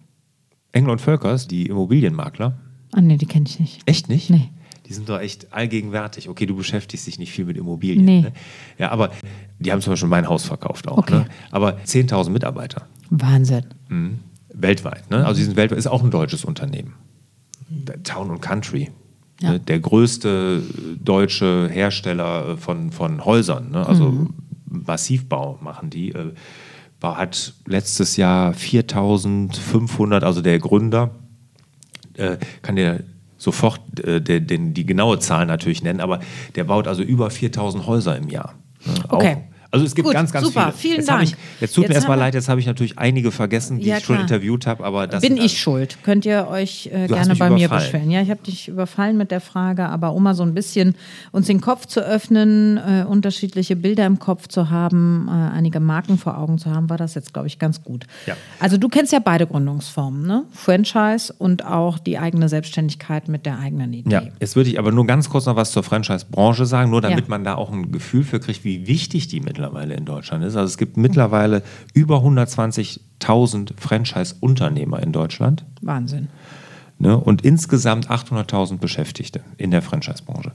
Engel 0.71 0.91
und 0.91 1.01
Völkers, 1.01 1.47
die 1.47 1.65
Immobilienmakler. 1.67 2.57
Ah, 2.93 3.01
nee, 3.01 3.17
die 3.17 3.25
kenne 3.27 3.45
ich 3.47 3.59
nicht. 3.59 3.81
Echt 3.85 4.07
nicht? 4.09 4.29
Nee. 4.29 4.49
Die 4.89 4.93
sind 4.93 5.07
doch 5.07 5.19
echt 5.19 5.53
allgegenwärtig. 5.53 6.27
Okay, 6.29 6.45
du 6.47 6.55
beschäftigst 6.55 7.05
dich 7.07 7.19
nicht 7.19 7.31
viel 7.31 7.45
mit 7.45 7.55
Immobilien. 7.57 8.03
Nee. 8.05 8.21
Ne? 8.21 8.33
Ja, 8.79 8.89
aber 8.91 9.11
die 9.59 9.71
haben 9.71 9.81
zum 9.81 9.93
Beispiel 9.93 10.09
mein 10.09 10.27
Haus 10.27 10.43
verkauft 10.45 10.87
auch. 10.87 10.97
Okay. 10.97 11.19
Ne? 11.19 11.25
Aber 11.51 11.77
10.000 11.85 12.31
Mitarbeiter. 12.31 12.87
Wahnsinn. 13.11 13.65
Mhm. 13.87 14.19
Weltweit. 14.53 15.09
Ne? 15.11 15.25
Also, 15.25 15.37
die 15.39 15.45
sind 15.45 15.55
weltweit, 15.55 15.77
ist 15.77 15.87
auch 15.87 16.03
ein 16.03 16.09
deutsches 16.11 16.43
Unternehmen. 16.43 16.95
Town 18.03 18.31
and 18.31 18.41
Country. 18.41 18.89
Ja. 19.41 19.51
Ne? 19.53 19.59
Der 19.59 19.79
größte 19.79 20.63
deutsche 21.03 21.69
Hersteller 21.71 22.49
äh, 22.49 22.57
von, 22.57 22.91
von 22.91 23.23
Häusern. 23.23 23.71
Ne? 23.71 23.85
Also 23.85 24.11
Mhm. 24.11 24.33
Massivbau 24.65 25.59
machen 25.61 25.89
die. 25.89 26.09
äh, 26.11 26.33
hat 27.01 27.53
letztes 27.65 28.17
Jahr 28.17 28.53
4500, 28.53 30.23
also 30.23 30.41
der 30.41 30.59
Gründer, 30.59 31.11
äh, 32.15 32.37
kann 32.61 32.75
dir 32.75 33.03
sofort 33.39 33.81
äh, 34.01 34.21
der, 34.21 34.41
den, 34.41 34.75
die 34.75 34.85
genaue 34.85 35.17
Zahl 35.17 35.47
natürlich 35.47 35.81
nennen, 35.81 36.01
aber 36.01 36.19
der 36.55 36.65
baut 36.65 36.87
also 36.87 37.01
über 37.01 37.31
4000 37.31 37.87
Häuser 37.87 38.15
im 38.15 38.29
Jahr. 38.29 38.53
Ne? 38.85 38.93
Okay. 39.09 39.37
Auch, 39.37 39.58
also 39.71 39.85
es 39.85 39.93
gibt 39.95 40.05
Gut, 40.07 40.13
ganz, 40.13 40.31
ganz 40.31 40.45
super, 40.47 40.71
viele. 40.71 40.77
vielen 40.77 40.95
jetzt 40.97 41.09
Dank. 41.09 41.23
Ich, 41.23 41.35
jetzt 41.61 41.73
tut 41.75 41.83
Jetzt 41.83 41.89
mir 41.89 41.95
erstmal 41.95 42.17
leid, 42.17 42.33
jetzt 42.33 42.49
habe 42.49 42.59
ich 42.59 42.65
natürlich 42.65 42.97
einige 42.97 43.31
vergessen, 43.31 43.79
die 43.79 43.85
Ja, 43.87 43.97
ich 43.97 44.05
schon 44.05 44.19
interviewt 44.19 44.65
habe, 44.67 44.83
aber 44.83 45.05
das 45.07 45.21
Bin 45.21 45.37
ich 45.37 45.59
schuld? 45.59 45.97
Könnt 46.03 46.25
ihr 46.25 46.47
euch 46.49 46.89
äh, 46.91 47.07
gerne 47.07 47.35
bei 47.35 47.49
mir 47.49 47.69
beschweren? 47.69 48.09
Ja, 48.09 48.21
ich 48.21 48.29
habe 48.29 48.41
dich 48.43 48.67
überfallen 48.67 49.17
mit 49.17 49.31
der 49.31 49.41
Frage, 49.41 49.87
aber 49.87 50.13
um 50.13 50.23
mal 50.23 50.33
so 50.33 50.43
ein 50.43 50.53
bisschen 50.53 50.95
uns 51.31 51.47
den 51.47 51.61
Kopf 51.61 51.85
zu 51.85 51.99
öffnen, 52.01 52.77
äh, 52.77 53.05
unterschiedliche 53.07 53.75
Bilder 53.75 54.05
im 54.05 54.19
Kopf 54.19 54.47
zu 54.47 54.69
haben, 54.69 55.27
äh, 55.29 55.31
einige 55.55 55.79
Marken 55.79 56.17
vor 56.17 56.37
Augen 56.37 56.57
zu 56.57 56.71
haben, 56.71 56.89
war 56.89 56.97
das 56.97 57.13
jetzt, 57.13 57.33
glaube 57.33 57.47
ich, 57.47 57.59
ganz 57.59 57.83
gut. 57.83 58.05
Ja. 58.25 58.35
Also 58.59 58.77
du 58.77 58.87
kennst 58.89 59.13
ja 59.13 59.19
beide 59.19 59.45
Gründungsformen, 59.45 60.25
ne? 60.25 60.43
Franchise 60.51 61.33
und 61.37 61.65
auch 61.65 61.99
die 61.99 62.17
eigene 62.17 62.49
Selbstständigkeit 62.49 63.27
mit 63.27 63.45
der 63.45 63.59
eigenen 63.59 63.93
Idee. 63.93 64.09
Ja, 64.09 64.23
jetzt 64.39 64.55
würde 64.55 64.69
ich 64.69 64.79
aber 64.79 64.91
nur 64.91 65.05
ganz 65.05 65.29
kurz 65.29 65.45
noch 65.45 65.55
was 65.55 65.71
zur 65.71 65.83
Franchise-Branche 65.83 66.65
sagen, 66.65 66.89
nur 66.89 67.01
damit 67.01 67.19
Ja. 67.25 67.29
man 67.29 67.43
da 67.43 67.55
auch 67.55 67.71
ein 67.71 67.91
Gefühl 67.91 68.23
für 68.23 68.39
kriegt, 68.39 68.63
wie 68.63 68.87
wichtig 68.87 69.27
die 69.27 69.41
mittlerweile 69.59 69.95
in 69.95 70.05
Deutschland 70.05 70.43
ist. 70.43 70.55
Also 70.55 70.71
es 70.71 70.77
gibt 70.77 70.95
mittlerweile 70.95 71.61
über 71.93 72.17
120.000 72.19 73.71
Franchise-Unternehmer 73.77 75.01
in 75.03 75.11
Deutschland 75.11 75.65
ne, 76.99 77.17
und 77.17 77.41
insgesamt 77.43 78.09
800.000 78.09 78.77
Beschäftigte 78.77 79.41
in 79.57 79.71
der 79.71 79.81
Franchise-Branche. 79.81 80.53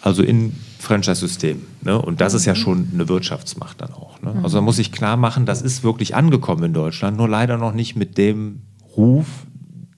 Also 0.00 0.22
in 0.22 0.54
Franchise-System. 0.78 1.62
Ne? 1.82 2.00
Und 2.00 2.20
das 2.20 2.32
ist 2.32 2.46
ja 2.46 2.54
schon 2.54 2.88
eine 2.94 3.08
Wirtschaftsmacht 3.08 3.80
dann 3.80 3.92
auch. 3.92 4.22
Ne? 4.22 4.34
Also 4.42 4.58
da 4.58 4.62
muss 4.62 4.78
ich 4.78 4.92
klar 4.92 5.16
machen, 5.16 5.44
das 5.46 5.60
ist 5.60 5.82
wirklich 5.82 6.14
angekommen 6.14 6.64
in 6.64 6.72
Deutschland, 6.72 7.16
nur 7.16 7.28
leider 7.28 7.58
noch 7.58 7.72
nicht 7.72 7.96
mit 7.96 8.16
dem 8.16 8.62
Ruf, 8.96 9.26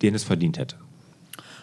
den 0.02 0.14
es 0.14 0.24
verdient 0.24 0.58
hätte. 0.58 0.76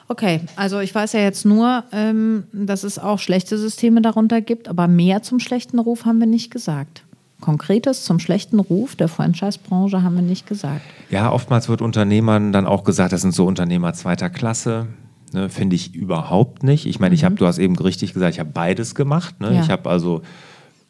Okay, 0.07 0.41
also 0.55 0.79
ich 0.79 0.93
weiß 0.93 1.13
ja 1.13 1.21
jetzt 1.21 1.45
nur, 1.45 1.83
ähm, 1.91 2.43
dass 2.53 2.83
es 2.83 2.99
auch 2.99 3.19
schlechte 3.19 3.57
Systeme 3.57 4.01
darunter 4.01 4.41
gibt, 4.41 4.67
aber 4.67 4.87
mehr 4.87 5.23
zum 5.23 5.39
schlechten 5.39 5.79
Ruf 5.79 6.05
haben 6.05 6.19
wir 6.19 6.27
nicht 6.27 6.51
gesagt. 6.51 7.03
Konkretes 7.41 8.03
zum 8.03 8.19
schlechten 8.19 8.59
Ruf 8.59 8.95
der 8.95 9.07
Franchise-Branche 9.07 10.03
haben 10.03 10.15
wir 10.15 10.21
nicht 10.21 10.47
gesagt. 10.47 10.81
Ja, 11.09 11.31
oftmals 11.31 11.69
wird 11.69 11.81
Unternehmern 11.81 12.51
dann 12.51 12.65
auch 12.65 12.83
gesagt, 12.83 13.13
das 13.13 13.21
sind 13.21 13.33
so 13.33 13.45
Unternehmer 13.45 13.93
zweiter 13.93 14.29
Klasse. 14.29 14.87
Ne, 15.33 15.49
Finde 15.49 15.75
ich 15.75 15.93
überhaupt 15.93 16.63
nicht. 16.63 16.85
Ich 16.85 16.99
meine, 16.99 17.13
ich 17.13 17.23
habe, 17.23 17.35
du 17.35 17.45
hast 17.45 17.57
eben 17.57 17.75
richtig 17.75 18.13
gesagt, 18.13 18.35
ich 18.35 18.39
habe 18.39 18.51
beides 18.53 18.95
gemacht. 18.95 19.41
Ne? 19.41 19.53
Ja. 19.55 19.61
Ich 19.61 19.69
habe 19.69 19.89
also 19.89 20.21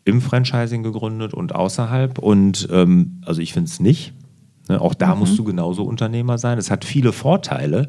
im 0.03 0.22
Franchising 0.22 0.84
gegründet 0.84 1.34
und 1.34 1.55
außerhalb. 1.55 2.19
Und 2.19 2.67
ähm, 2.72 3.22
also 3.25 3.41
ich 3.41 3.53
finde 3.53 3.69
es 3.69 3.79
nicht. 3.79 4.13
Ne? 4.67 4.81
Auch 4.81 4.93
da 4.93 5.15
musst 5.15 5.38
du 5.38 5.43
genauso 5.43 5.84
Unternehmer 5.84 6.38
sein. 6.38 6.57
Es 6.57 6.72
hat 6.72 6.86
viele 6.86 7.12
Vorteile, 7.12 7.88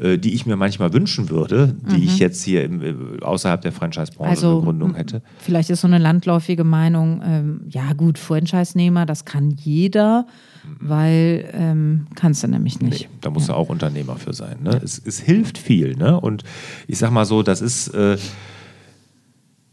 äh, 0.00 0.18
die 0.18 0.34
ich 0.34 0.46
mir 0.46 0.56
manchmal 0.56 0.92
wünschen 0.92 1.30
würde, 1.30 1.74
die 1.90 2.04
ich 2.04 2.18
jetzt 2.18 2.42
hier 2.44 2.64
im, 2.64 2.82
äh, 2.82 2.94
außerhalb 3.22 3.60
der 3.60 3.72
Franchise-Branche 3.72 4.30
Also 4.30 4.52
eine 4.52 4.62
Gründung 4.62 4.94
hätte. 4.94 5.22
Vielleicht 5.38 5.70
ist 5.70 5.80
so 5.80 5.88
eine 5.88 5.98
landläufige 5.98 6.64
Meinung, 6.64 7.22
ähm, 7.24 7.60
ja 7.68 7.92
gut, 7.92 8.18
Franchise-Nehmer, 8.18 9.06
das 9.06 9.24
kann 9.24 9.50
jeder, 9.50 10.26
weil 10.80 11.48
ähm, 11.52 12.06
kannst 12.14 12.42
du 12.42 12.48
nämlich 12.48 12.80
nicht. 12.80 13.08
Nee, 13.10 13.18
da 13.20 13.30
musst 13.30 13.48
du 13.48 13.54
auch 13.54 13.68
Unternehmer 13.68 14.16
für 14.16 14.32
sein. 14.32 14.58
Ne? 14.62 14.80
Es, 14.82 15.00
es 15.04 15.18
hilft 15.18 15.58
viel. 15.58 15.96
Ne? 15.96 16.20
Und 16.20 16.44
ich 16.86 16.98
sag 16.98 17.10
mal 17.10 17.24
so, 17.24 17.42
das 17.42 17.60
ist 17.60 17.88
äh, 17.88 18.16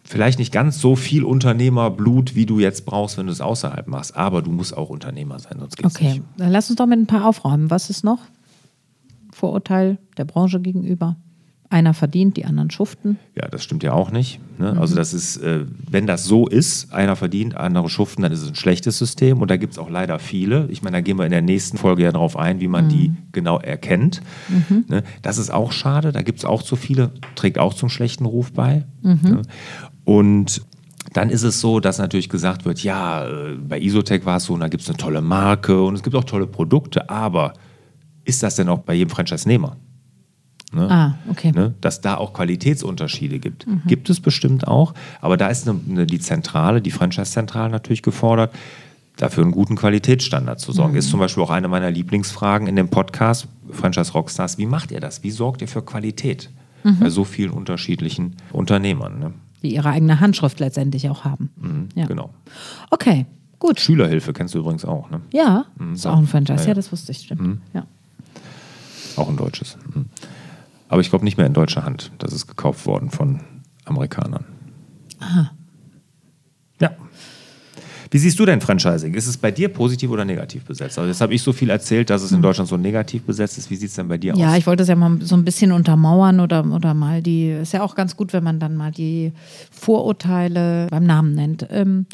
vielleicht 0.10 0.40
nicht 0.40 0.52
ganz 0.52 0.80
so 0.82 0.96
viel 0.96 1.24
Unternehmerblut, 1.24 2.34
wie 2.36 2.46
du 2.48 2.60
jetzt 2.60 2.86
brauchst, 2.86 3.18
wenn 3.20 3.28
du 3.28 3.32
es 3.32 3.42
außerhalb 3.42 3.88
machst. 3.88 4.18
Aber 4.18 4.42
du 4.42 4.52
musst 4.52 4.76
auch 4.76 4.90
Unternehmer 4.90 5.38
sein, 5.40 5.58
sonst 5.60 5.78
geht's 5.78 5.96
Okay, 5.96 6.14
nicht. 6.14 6.24
dann 6.38 6.52
lass 6.52 6.70
uns 6.70 6.78
doch 6.78 6.88
mit 6.88 7.00
ein 7.00 7.06
paar 7.06 7.26
aufräumen. 7.28 7.70
Was 7.70 7.90
ist 7.92 8.04
noch? 8.04 8.20
Vorurteil 9.32 10.00
der 10.18 10.26
Branche 10.26 10.60
gegenüber. 10.60 11.16
Einer 11.72 11.94
verdient, 11.94 12.36
die 12.36 12.46
anderen 12.46 12.72
schuften. 12.72 13.20
Ja, 13.36 13.48
das 13.48 13.64
stimmt 13.64 13.84
ja 13.84 13.94
auch 13.94 14.10
nicht. 14.10 14.40
Ne? 14.58 14.76
Also 14.80 14.96
das 14.96 15.14
ist, 15.14 15.38
äh, 15.38 15.66
wenn 15.90 16.08
das 16.08 16.26
so 16.26 16.48
ist, 16.48 16.92
einer 16.92 17.16
verdient, 17.16 17.56
andere 17.56 17.90
schuften, 17.90 18.24
dann 18.24 18.32
ist 18.32 18.42
es 18.42 18.50
ein 18.50 18.56
schlechtes 18.56 18.98
System. 18.98 19.40
Und 19.40 19.52
da 19.52 19.58
gibt 19.58 19.74
es 19.74 19.80
auch 19.80 19.90
leider 19.90 20.18
viele. 20.18 20.68
Ich 20.72 20.82
meine, 20.82 20.98
da 20.98 21.02
gehen 21.02 21.18
wir 21.18 21.26
in 21.26 21.32
der 21.32 21.44
nächsten 21.44 21.78
Folge 21.78 22.04
ja 22.04 22.12
darauf 22.12 22.38
ein, 22.38 22.60
wie 22.60 22.68
man 22.68 22.90
die 22.90 23.14
genau 23.32 23.60
erkennt. 23.60 24.22
Ne? 24.88 25.04
Das 25.22 25.38
ist 25.38 25.52
auch 25.52 25.72
schade. 25.72 26.12
Da 26.12 26.24
gibt 26.24 26.40
es 26.40 26.46
auch 26.46 26.64
zu 26.64 26.76
viele, 26.76 27.12
trägt 27.36 27.60
auch 27.60 27.76
zum 27.76 27.90
schlechten 27.90 28.26
Ruf 28.26 28.52
bei. 28.52 28.86
Ne? 29.04 29.42
Und 30.06 30.64
dann 31.14 31.30
ist 31.30 31.44
es 31.44 31.60
so, 31.60 31.80
dass 31.80 31.98
natürlich 31.98 32.30
gesagt 32.30 32.66
wird, 32.66 32.84
ja, 32.84 33.28
äh, 33.28 33.56
bei 33.56 33.80
Isotech 33.80 34.26
war 34.26 34.38
es 34.38 34.46
so, 34.46 34.54
und 34.54 34.60
da 34.60 34.68
gibt 34.68 34.84
es 34.84 34.90
eine 34.90 34.98
tolle 34.98 35.22
Marke 35.22 35.82
und 35.82 35.96
es 35.96 36.04
gibt 36.04 36.16
auch 36.16 36.24
tolle 36.24 36.48
Produkte, 36.48 37.10
aber 37.10 37.54
ist 38.26 38.44
das 38.44 38.56
denn 38.56 38.70
auch 38.70 38.80
bei 38.80 38.94
jedem 38.94 39.10
Franchise-Nehmer? 39.10 39.78
Ne? 40.72 40.88
Ah, 40.90 41.16
okay. 41.30 41.52
ne, 41.52 41.74
dass 41.82 42.02
da 42.02 42.16
auch 42.16 42.34
Qualitätsunterschiede 42.34 43.40
gibt. 43.40 43.66
Gibt 43.88 44.10
es 44.10 44.20
bestimmt 44.20 44.68
auch, 44.68 44.94
aber 45.20 45.36
da 45.36 45.48
ist 45.48 45.68
eine, 45.68 45.80
eine, 45.90 46.06
die 46.06 46.20
Zentrale, 46.20 46.82
die 46.82 46.92
Franchise-Zentrale 46.92 47.72
natürlich 47.72 48.04
gefordert, 48.04 48.54
dafür 49.18 49.44
einen 49.44 49.52
guten 49.52 49.76
Qualitätsstandard 49.76 50.60
zu 50.60 50.72
sorgen. 50.72 50.96
Ist 50.96 51.10
zum 51.10 51.20
Beispiel 51.20 51.42
auch 51.44 51.50
eine 51.50 51.68
meiner 51.68 51.90
Lieblingsfragen 51.90 52.68
in 52.68 52.76
dem 52.76 52.90
Podcast 52.90 53.48
Franchise 53.72 54.14
Rockstars. 54.14 54.58
Wie 54.60 54.68
macht 54.68 54.92
ihr 54.92 55.00
das? 55.00 55.24
Wie 55.24 55.32
sorgt 55.32 55.62
ihr 55.62 55.68
für 55.68 55.82
Qualität 55.82 56.50
bei 57.00 57.10
so 57.10 57.24
vielen 57.24 57.52
unterschiedlichen 57.52 58.36
Unternehmern? 58.54 59.20
Ne? 59.20 59.34
Die 59.64 59.74
ihre 59.74 59.90
eigene 59.90 60.20
Handschrift 60.20 60.60
letztendlich 60.60 61.10
auch 61.10 61.26
haben. 61.26 61.50
Ja. 61.96 62.06
Genau. 62.06 62.30
Okay, 62.92 63.26
gut. 63.58 63.80
Schülerhilfe 63.80 64.32
kennst 64.34 64.54
du 64.54 64.60
übrigens 64.60 64.86
auch, 64.86 65.10
ne? 65.10 65.20
Ja, 65.34 65.66
ist 65.94 66.06
auch 66.08 66.18
ein 66.18 66.28
Franchise. 66.28 66.60
Ja, 66.60 66.64
Ja, 66.64 66.68
ja. 66.70 66.74
das 66.76 66.92
wusste 66.92 67.12
ich, 67.12 67.18
stimmt. 67.20 67.60
Ja. 67.74 67.86
Auch 69.18 69.28
ein 69.28 69.36
deutsches. 69.36 69.78
Mhm. 70.90 70.94
Aber 70.94 71.02
ich 71.02 71.10
glaube 71.10 71.24
nicht 71.26 71.38
mehr 71.38 71.46
in 71.48 71.54
deutscher 71.54 71.84
Hand. 71.86 72.12
Das 72.18 72.34
ist 72.34 72.48
gekauft 72.48 72.86
worden 72.86 73.10
von 73.10 73.42
Amerikanern. 73.86 74.46
Ja. 76.82 76.92
Wie 78.12 78.18
siehst 78.18 78.40
du 78.40 78.46
denn 78.48 78.60
Franchising? 78.60 79.14
Ist 79.14 79.28
es 79.28 79.38
bei 79.38 79.52
dir 79.52 79.70
positiv 79.70 80.10
oder 80.10 80.26
negativ 80.26 80.64
besetzt? 80.66 80.98
Also 80.98 81.08
jetzt 81.10 81.22
habe 81.22 81.32
ich 81.36 81.44
so 81.44 81.54
viel 81.54 81.70
erzählt, 81.70 82.10
dass 82.10 82.24
es 82.24 82.32
in 82.32 82.42
Deutschland 82.42 82.68
so 82.68 82.76
negativ 82.76 83.22
besetzt 83.24 83.60
ist. 83.60 83.70
Wie 83.70 83.76
sieht 83.76 83.90
es 83.90 83.96
denn 83.98 84.08
bei 84.08 84.18
dir 84.18 84.34
Hm. 84.34 84.40
Ja, 84.40 84.52
aus? 84.54 84.58
ich 84.58 84.66
wollte 84.66 84.82
es 84.82 84.90
ja 84.90 84.96
mal 84.96 85.20
so 85.22 85.36
ein 85.36 85.46
bisschen 85.46 85.72
untermauern 85.72 86.40
oder, 86.40 86.66
oder 86.66 86.96
mal 86.96 87.22
die, 87.22 87.50
ist 87.52 87.74
ja 87.74 87.84
auch 87.84 87.94
ganz 87.94 88.18
gut, 88.18 88.34
wenn 88.34 88.44
man 88.44 88.60
dann 88.60 88.76
mal 88.76 88.92
die 88.92 89.32
Vorurteile 89.70 90.88
beim 90.90 91.04
Namen 91.06 91.36
nennt. 91.36 91.68
Ähm, 91.70 92.08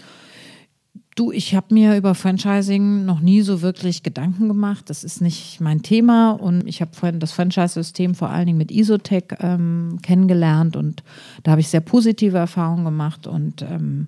du, 1.15 1.31
ich 1.31 1.55
habe 1.55 1.74
mir 1.74 1.95
über 1.95 2.13
Franchising 2.13 3.05
noch 3.05 3.22
nie 3.22 3.41
so 3.41 3.62
wirklich 3.62 4.03
Gedanken 4.03 4.48
gemacht. 4.48 4.89
Das 4.89 5.03
ist 5.03 5.22
nicht 5.22 5.62
mein 5.62 5.81
Thema 5.81 6.31
und 6.31 6.67
ich 6.67 6.81
habe 6.81 6.93
vorhin 6.93 7.19
das 7.19 7.31
Franchise-System 7.31 8.15
vor 8.15 8.29
allen 8.29 8.45
Dingen 8.45 8.57
mit 8.57 8.72
Isotech 8.72 9.24
ähm, 9.39 10.00
kennengelernt 10.01 10.75
und 10.75 11.03
da 11.43 11.51
habe 11.51 11.62
ich 11.62 11.69
sehr 11.69 11.81
positive 11.81 12.38
Erfahrungen 12.38 12.86
gemacht 12.86 13.27
und 13.27 13.62
ähm, 13.62 14.07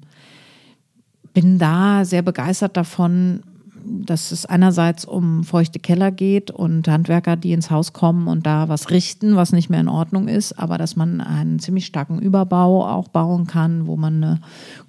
bin 1.33 1.59
da 1.59 2.03
sehr 2.03 2.23
begeistert 2.23 2.75
davon, 2.75 3.43
dass 3.88 4.32
es 4.32 4.46
einerseits 4.46 5.06
um 5.06 5.44
feuchte 5.44 5.79
Keller 5.79 6.12
geht 6.12 6.51
und 6.51 6.88
Handwerker, 6.88 7.36
die 7.36 7.53
ins 7.53 7.72
Haus 7.72 7.94
kommen 7.94 8.27
und 8.27 8.46
da 8.46 8.70
was 8.70 8.89
richten, 8.89 9.36
was 9.36 9.51
nicht 9.51 9.70
mehr 9.70 9.79
in 9.79 9.88
Ordnung 9.88 10.27
ist, 10.27 10.53
aber 10.53 10.77
dass 10.77 10.96
man 10.96 11.22
einen 11.22 11.60
ziemlich 11.60 11.86
starken 11.86 12.20
Überbau 12.20 12.88
auch 12.88 13.08
bauen 13.08 13.48
kann, 13.48 13.88
wo 13.88 13.96
man 13.96 14.24
eine 14.24 14.39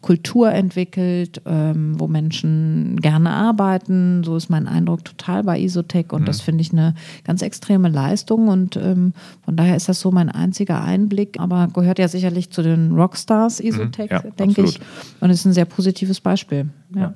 Kultur 0.00 0.52
entwickelt, 0.52 1.42
ähm, 1.46 1.98
wo 1.98 2.06
Menschen 2.06 3.00
gerne 3.00 3.30
arbeiten. 3.30 4.22
So 4.24 4.36
ist 4.36 4.48
mein 4.48 4.66
Eindruck 4.68 5.04
total 5.04 5.44
bei 5.44 5.58
Isotech 5.58 6.12
und 6.12 6.26
das 6.26 6.40
finde 6.40 6.62
ich 6.62 6.72
eine 6.72 6.94
ganz 7.24 7.42
extreme 7.42 7.88
Leistung 7.88 8.48
und 8.48 8.76
ähm, 8.76 9.12
von 9.44 9.56
daher 9.56 9.76
ist 9.76 9.88
das 9.88 10.00
so 10.00 10.10
mein 10.10 10.28
einziger 10.28 10.82
Einblick, 10.82 11.38
aber 11.40 11.68
gehört 11.68 11.98
ja 11.98 12.08
sicherlich 12.08 12.50
zu 12.50 12.62
den 12.62 12.92
Rockstars 12.92 13.60
Isotech, 13.60 14.10
ja, 14.10 14.20
denke 14.20 14.62
ich. 14.62 14.80
Und 15.20 15.30
ist 15.30 15.44
ein 15.44 15.52
sehr 15.52 15.64
positives 15.64 16.20
Beispiel. 16.20 16.68
ja. 16.94 17.14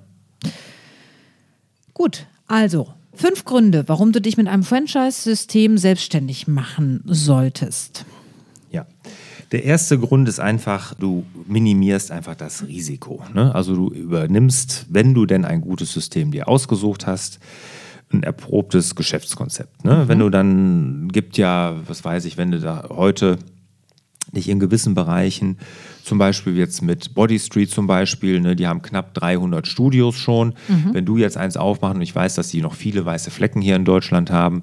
Gut, 1.95 2.27
also 2.47 2.89
fünf 3.15 3.45
Gründe, 3.45 3.85
warum 3.89 4.13
du 4.13 4.21
dich 4.21 4.37
mit 4.37 4.49
einem 4.49 4.63
Franchise-System 4.63 5.79
selbstständig 5.79 6.49
machen 6.49 7.03
solltest. 7.05 8.05
Ja. 8.71 8.87
Der 9.53 9.65
erste 9.65 9.99
Grund 9.99 10.29
ist 10.29 10.41
einfach, 10.41 10.95
du 10.95 11.25
minimierst 11.47 12.11
einfach 12.11 12.35
das 12.35 12.67
Risiko. 12.67 13.23
Ne? 13.35 13.55
Also 13.55 13.75
du 13.75 13.91
übernimmst, 13.91 14.87
wenn 14.89 15.13
du 15.13 15.27
denn 15.27 15.45
ein 15.45 15.61
gutes 15.61 15.93
System 15.93 16.31
dir 16.31 16.49
ausgesucht 16.49 17.07
hast, 17.07 17.39
ein 18.13 18.23
erprobtes 18.23 18.95
Geschäftskonzept. 18.95 19.85
Ne? 19.85 20.05
Wenn 20.09 20.19
du 20.19 20.31
dann, 20.31 21.09
gibt 21.13 21.37
ja, 21.37 21.77
was 21.87 22.05
weiß 22.05 22.25
ich, 22.25 22.39
wenn 22.39 22.51
du 22.51 22.61
da 22.61 22.89
heute 22.89 23.39
nicht 24.33 24.49
in 24.49 24.59
gewissen 24.59 24.95
Bereichen, 24.95 25.59
zum 26.05 26.19
Beispiel 26.19 26.57
jetzt 26.57 26.83
mit 26.83 27.15
Body 27.15 27.39
Street 27.39 27.71
zum 27.71 27.87
Beispiel, 27.87 28.41
ne, 28.41 28.57
die 28.57 28.67
haben 28.67 28.83
knapp 28.83 29.15
300 29.15 29.67
Studios 29.67 30.17
schon. 30.17 30.55
Wenn 30.93 31.05
du 31.05 31.17
jetzt 31.17 31.37
eins 31.37 31.57
aufmachst, 31.57 31.97
und 31.97 32.03
ich 32.03 32.15
weiß, 32.15 32.35
dass 32.35 32.49
die 32.49 32.61
noch 32.61 32.75
viele 32.75 33.05
weiße 33.05 33.31
Flecken 33.31 33.61
hier 33.61 33.77
in 33.77 33.85
Deutschland 33.85 34.31
haben, 34.31 34.63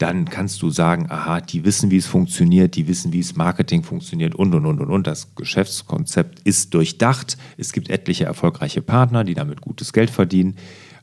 dann 0.00 0.24
kannst 0.24 0.62
du 0.62 0.70
sagen, 0.70 1.06
aha, 1.10 1.42
die 1.42 1.64
wissen, 1.64 1.90
wie 1.90 1.98
es 1.98 2.06
funktioniert, 2.06 2.74
die 2.74 2.88
wissen, 2.88 3.12
wie 3.12 3.18
es 3.20 3.36
Marketing 3.36 3.82
funktioniert 3.82 4.34
und, 4.34 4.54
und, 4.54 4.64
und, 4.64 4.80
und, 4.80 4.90
und. 4.90 5.06
Das 5.06 5.34
Geschäftskonzept 5.34 6.40
ist 6.44 6.72
durchdacht. 6.72 7.36
Es 7.58 7.72
gibt 7.72 7.90
etliche 7.90 8.24
erfolgreiche 8.24 8.80
Partner, 8.80 9.24
die 9.24 9.34
damit 9.34 9.60
gutes 9.60 9.92
Geld 9.92 10.08
verdienen. 10.08 10.56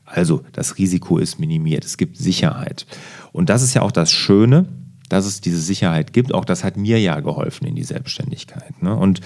Also 0.04 0.42
das 0.52 0.78
Risiko 0.78 1.18
ist 1.18 1.38
minimiert. 1.38 1.84
Es 1.84 1.96
gibt 1.96 2.16
Sicherheit. 2.16 2.86
Und 3.30 3.50
das 3.50 3.62
ist 3.62 3.74
ja 3.74 3.82
auch 3.82 3.92
das 3.92 4.10
Schöne, 4.10 4.66
dass 5.08 5.26
es 5.26 5.40
diese 5.40 5.60
Sicherheit 5.60 6.12
gibt. 6.12 6.34
Auch 6.34 6.44
das 6.44 6.64
hat 6.64 6.76
mir 6.76 7.00
ja 7.00 7.20
geholfen 7.20 7.66
in 7.66 7.74
die 7.74 7.84
Selbstständigkeit. 7.84 8.82
Ne? 8.82 8.94
Und 8.94 9.20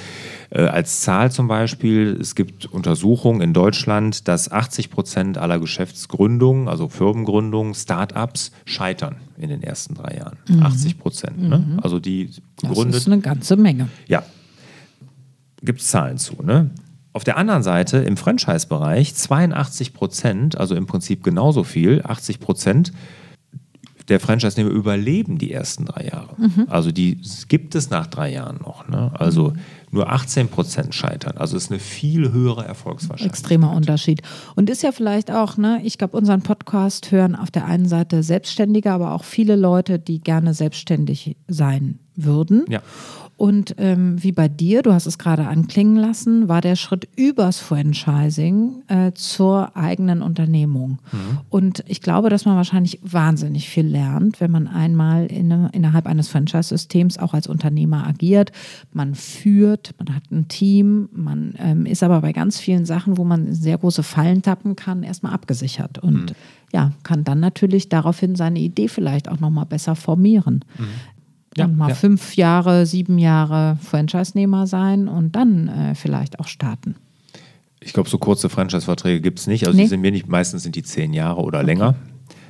äh, 0.50 0.62
als 0.62 1.00
Zahl 1.00 1.30
zum 1.30 1.48
Beispiel, 1.48 2.18
es 2.20 2.34
gibt 2.34 2.66
Untersuchungen 2.66 3.40
in 3.40 3.52
Deutschland, 3.52 4.28
dass 4.28 4.50
80 4.50 4.90
Prozent 4.90 5.38
aller 5.38 5.58
Geschäftsgründungen, 5.58 6.68
also 6.68 6.88
Firmengründungen, 6.88 7.74
Start-ups 7.74 8.52
scheitern 8.64 9.16
in 9.36 9.48
den 9.48 9.62
ersten 9.62 9.94
drei 9.94 10.16
Jahren. 10.18 10.38
80 10.62 10.98
Prozent. 10.98 11.38
Ne? 11.38 11.78
Also 11.82 11.98
die 11.98 12.30
Das 12.60 12.70
gegründet 12.70 12.96
ist 12.96 13.06
eine 13.06 13.20
ganze 13.20 13.56
Menge. 13.56 13.88
ja, 14.06 14.22
gibt 15.62 15.80
es 15.80 15.88
Zahlen 15.88 16.18
zu. 16.18 16.42
Ne? 16.42 16.70
Auf 17.12 17.24
der 17.24 17.36
anderen 17.36 17.62
Seite 17.62 17.98
im 17.98 18.16
Franchise-Bereich 18.16 19.14
82 19.14 19.92
Prozent, 19.92 20.56
also 20.58 20.74
im 20.74 20.86
Prinzip 20.86 21.22
genauso 21.22 21.62
viel, 21.62 22.02
80 22.02 22.40
Prozent 22.40 22.92
der 24.08 24.20
Franchise-Nehmer 24.20 24.70
überleben 24.70 25.38
die 25.38 25.52
ersten 25.52 25.84
drei 25.84 26.06
Jahre. 26.06 26.36
Also 26.68 26.92
die 26.92 27.20
gibt 27.48 27.74
es 27.74 27.90
nach 27.90 28.06
drei 28.06 28.32
Jahren 28.32 28.58
noch. 28.58 28.88
Ne? 28.88 29.12
Also 29.14 29.52
nur 29.90 30.10
18 30.10 30.48
Prozent 30.48 30.94
scheitern. 30.94 31.36
Also 31.36 31.56
ist 31.56 31.70
eine 31.70 31.78
viel 31.78 32.32
höhere 32.32 32.64
Erfolgswahrscheinlichkeit. 32.64 33.30
Extremer 33.30 33.72
Unterschied. 33.72 34.22
Und 34.56 34.70
ist 34.70 34.82
ja 34.82 34.90
vielleicht 34.90 35.30
auch, 35.30 35.56
ne, 35.56 35.80
ich 35.84 35.98
glaube, 35.98 36.16
unseren 36.16 36.42
Podcast 36.42 37.12
hören 37.12 37.36
auf 37.36 37.50
der 37.50 37.66
einen 37.66 37.86
Seite 37.86 38.22
Selbstständige, 38.22 38.90
aber 38.90 39.12
auch 39.12 39.24
viele 39.24 39.54
Leute, 39.54 39.98
die 39.98 40.20
gerne 40.20 40.54
selbstständig 40.54 41.36
sein 41.46 41.98
würden. 42.16 42.64
Ja. 42.68 42.80
Und 43.42 43.74
ähm, 43.78 44.22
wie 44.22 44.30
bei 44.30 44.46
dir, 44.46 44.82
du 44.82 44.92
hast 44.92 45.06
es 45.06 45.18
gerade 45.18 45.48
anklingen 45.48 45.96
lassen, 45.96 46.46
war 46.46 46.60
der 46.60 46.76
Schritt 46.76 47.08
übers 47.16 47.58
Franchising 47.58 48.84
äh, 48.86 49.10
zur 49.14 49.76
eigenen 49.76 50.22
Unternehmung. 50.22 51.00
Mhm. 51.10 51.40
Und 51.48 51.84
ich 51.88 52.00
glaube, 52.02 52.30
dass 52.30 52.44
man 52.44 52.54
wahrscheinlich 52.54 53.00
wahnsinnig 53.02 53.68
viel 53.68 53.84
lernt, 53.84 54.40
wenn 54.40 54.52
man 54.52 54.68
einmal 54.68 55.26
in, 55.26 55.50
innerhalb 55.72 56.06
eines 56.06 56.28
Franchise-Systems 56.28 57.18
auch 57.18 57.34
als 57.34 57.48
Unternehmer 57.48 58.06
agiert. 58.06 58.52
Man 58.92 59.16
führt, 59.16 59.92
man 59.98 60.14
hat 60.14 60.30
ein 60.30 60.46
Team, 60.46 61.08
man 61.12 61.54
ähm, 61.58 61.84
ist 61.84 62.04
aber 62.04 62.20
bei 62.20 62.30
ganz 62.30 62.60
vielen 62.60 62.84
Sachen, 62.84 63.18
wo 63.18 63.24
man 63.24 63.52
sehr 63.52 63.76
große 63.76 64.04
Fallen 64.04 64.42
tappen 64.42 64.76
kann, 64.76 65.02
erstmal 65.02 65.32
abgesichert. 65.32 65.98
Und 65.98 66.30
mhm. 66.30 66.36
ja, 66.72 66.92
kann 67.02 67.24
dann 67.24 67.40
natürlich 67.40 67.88
daraufhin 67.88 68.36
seine 68.36 68.60
Idee 68.60 68.86
vielleicht 68.86 69.28
auch 69.28 69.40
nochmal 69.40 69.66
besser 69.66 69.96
formieren. 69.96 70.64
Mhm 70.78 70.84
ja, 71.56 71.66
mal 71.66 71.90
ja. 71.90 71.94
fünf 71.94 72.36
Jahre, 72.36 72.86
sieben 72.86 73.18
Jahre 73.18 73.78
Franchise-Nehmer 73.82 74.66
sein 74.66 75.08
und 75.08 75.36
dann 75.36 75.68
äh, 75.68 75.94
vielleicht 75.94 76.40
auch 76.40 76.48
starten. 76.48 76.96
Ich 77.80 77.92
glaube, 77.92 78.08
so 78.08 78.18
kurze 78.18 78.48
Franchise-Verträge 78.48 79.20
gibt 79.20 79.40
es 79.40 79.46
nicht. 79.46 79.66
Also 79.66 79.76
nee. 79.76 79.84
die 79.84 79.88
sind 79.88 80.00
mir 80.00 80.12
nicht, 80.12 80.28
meistens 80.28 80.62
sind 80.62 80.76
die 80.76 80.82
zehn 80.82 81.12
Jahre 81.12 81.40
oder 81.42 81.58
okay. 81.58 81.66
länger. 81.66 81.94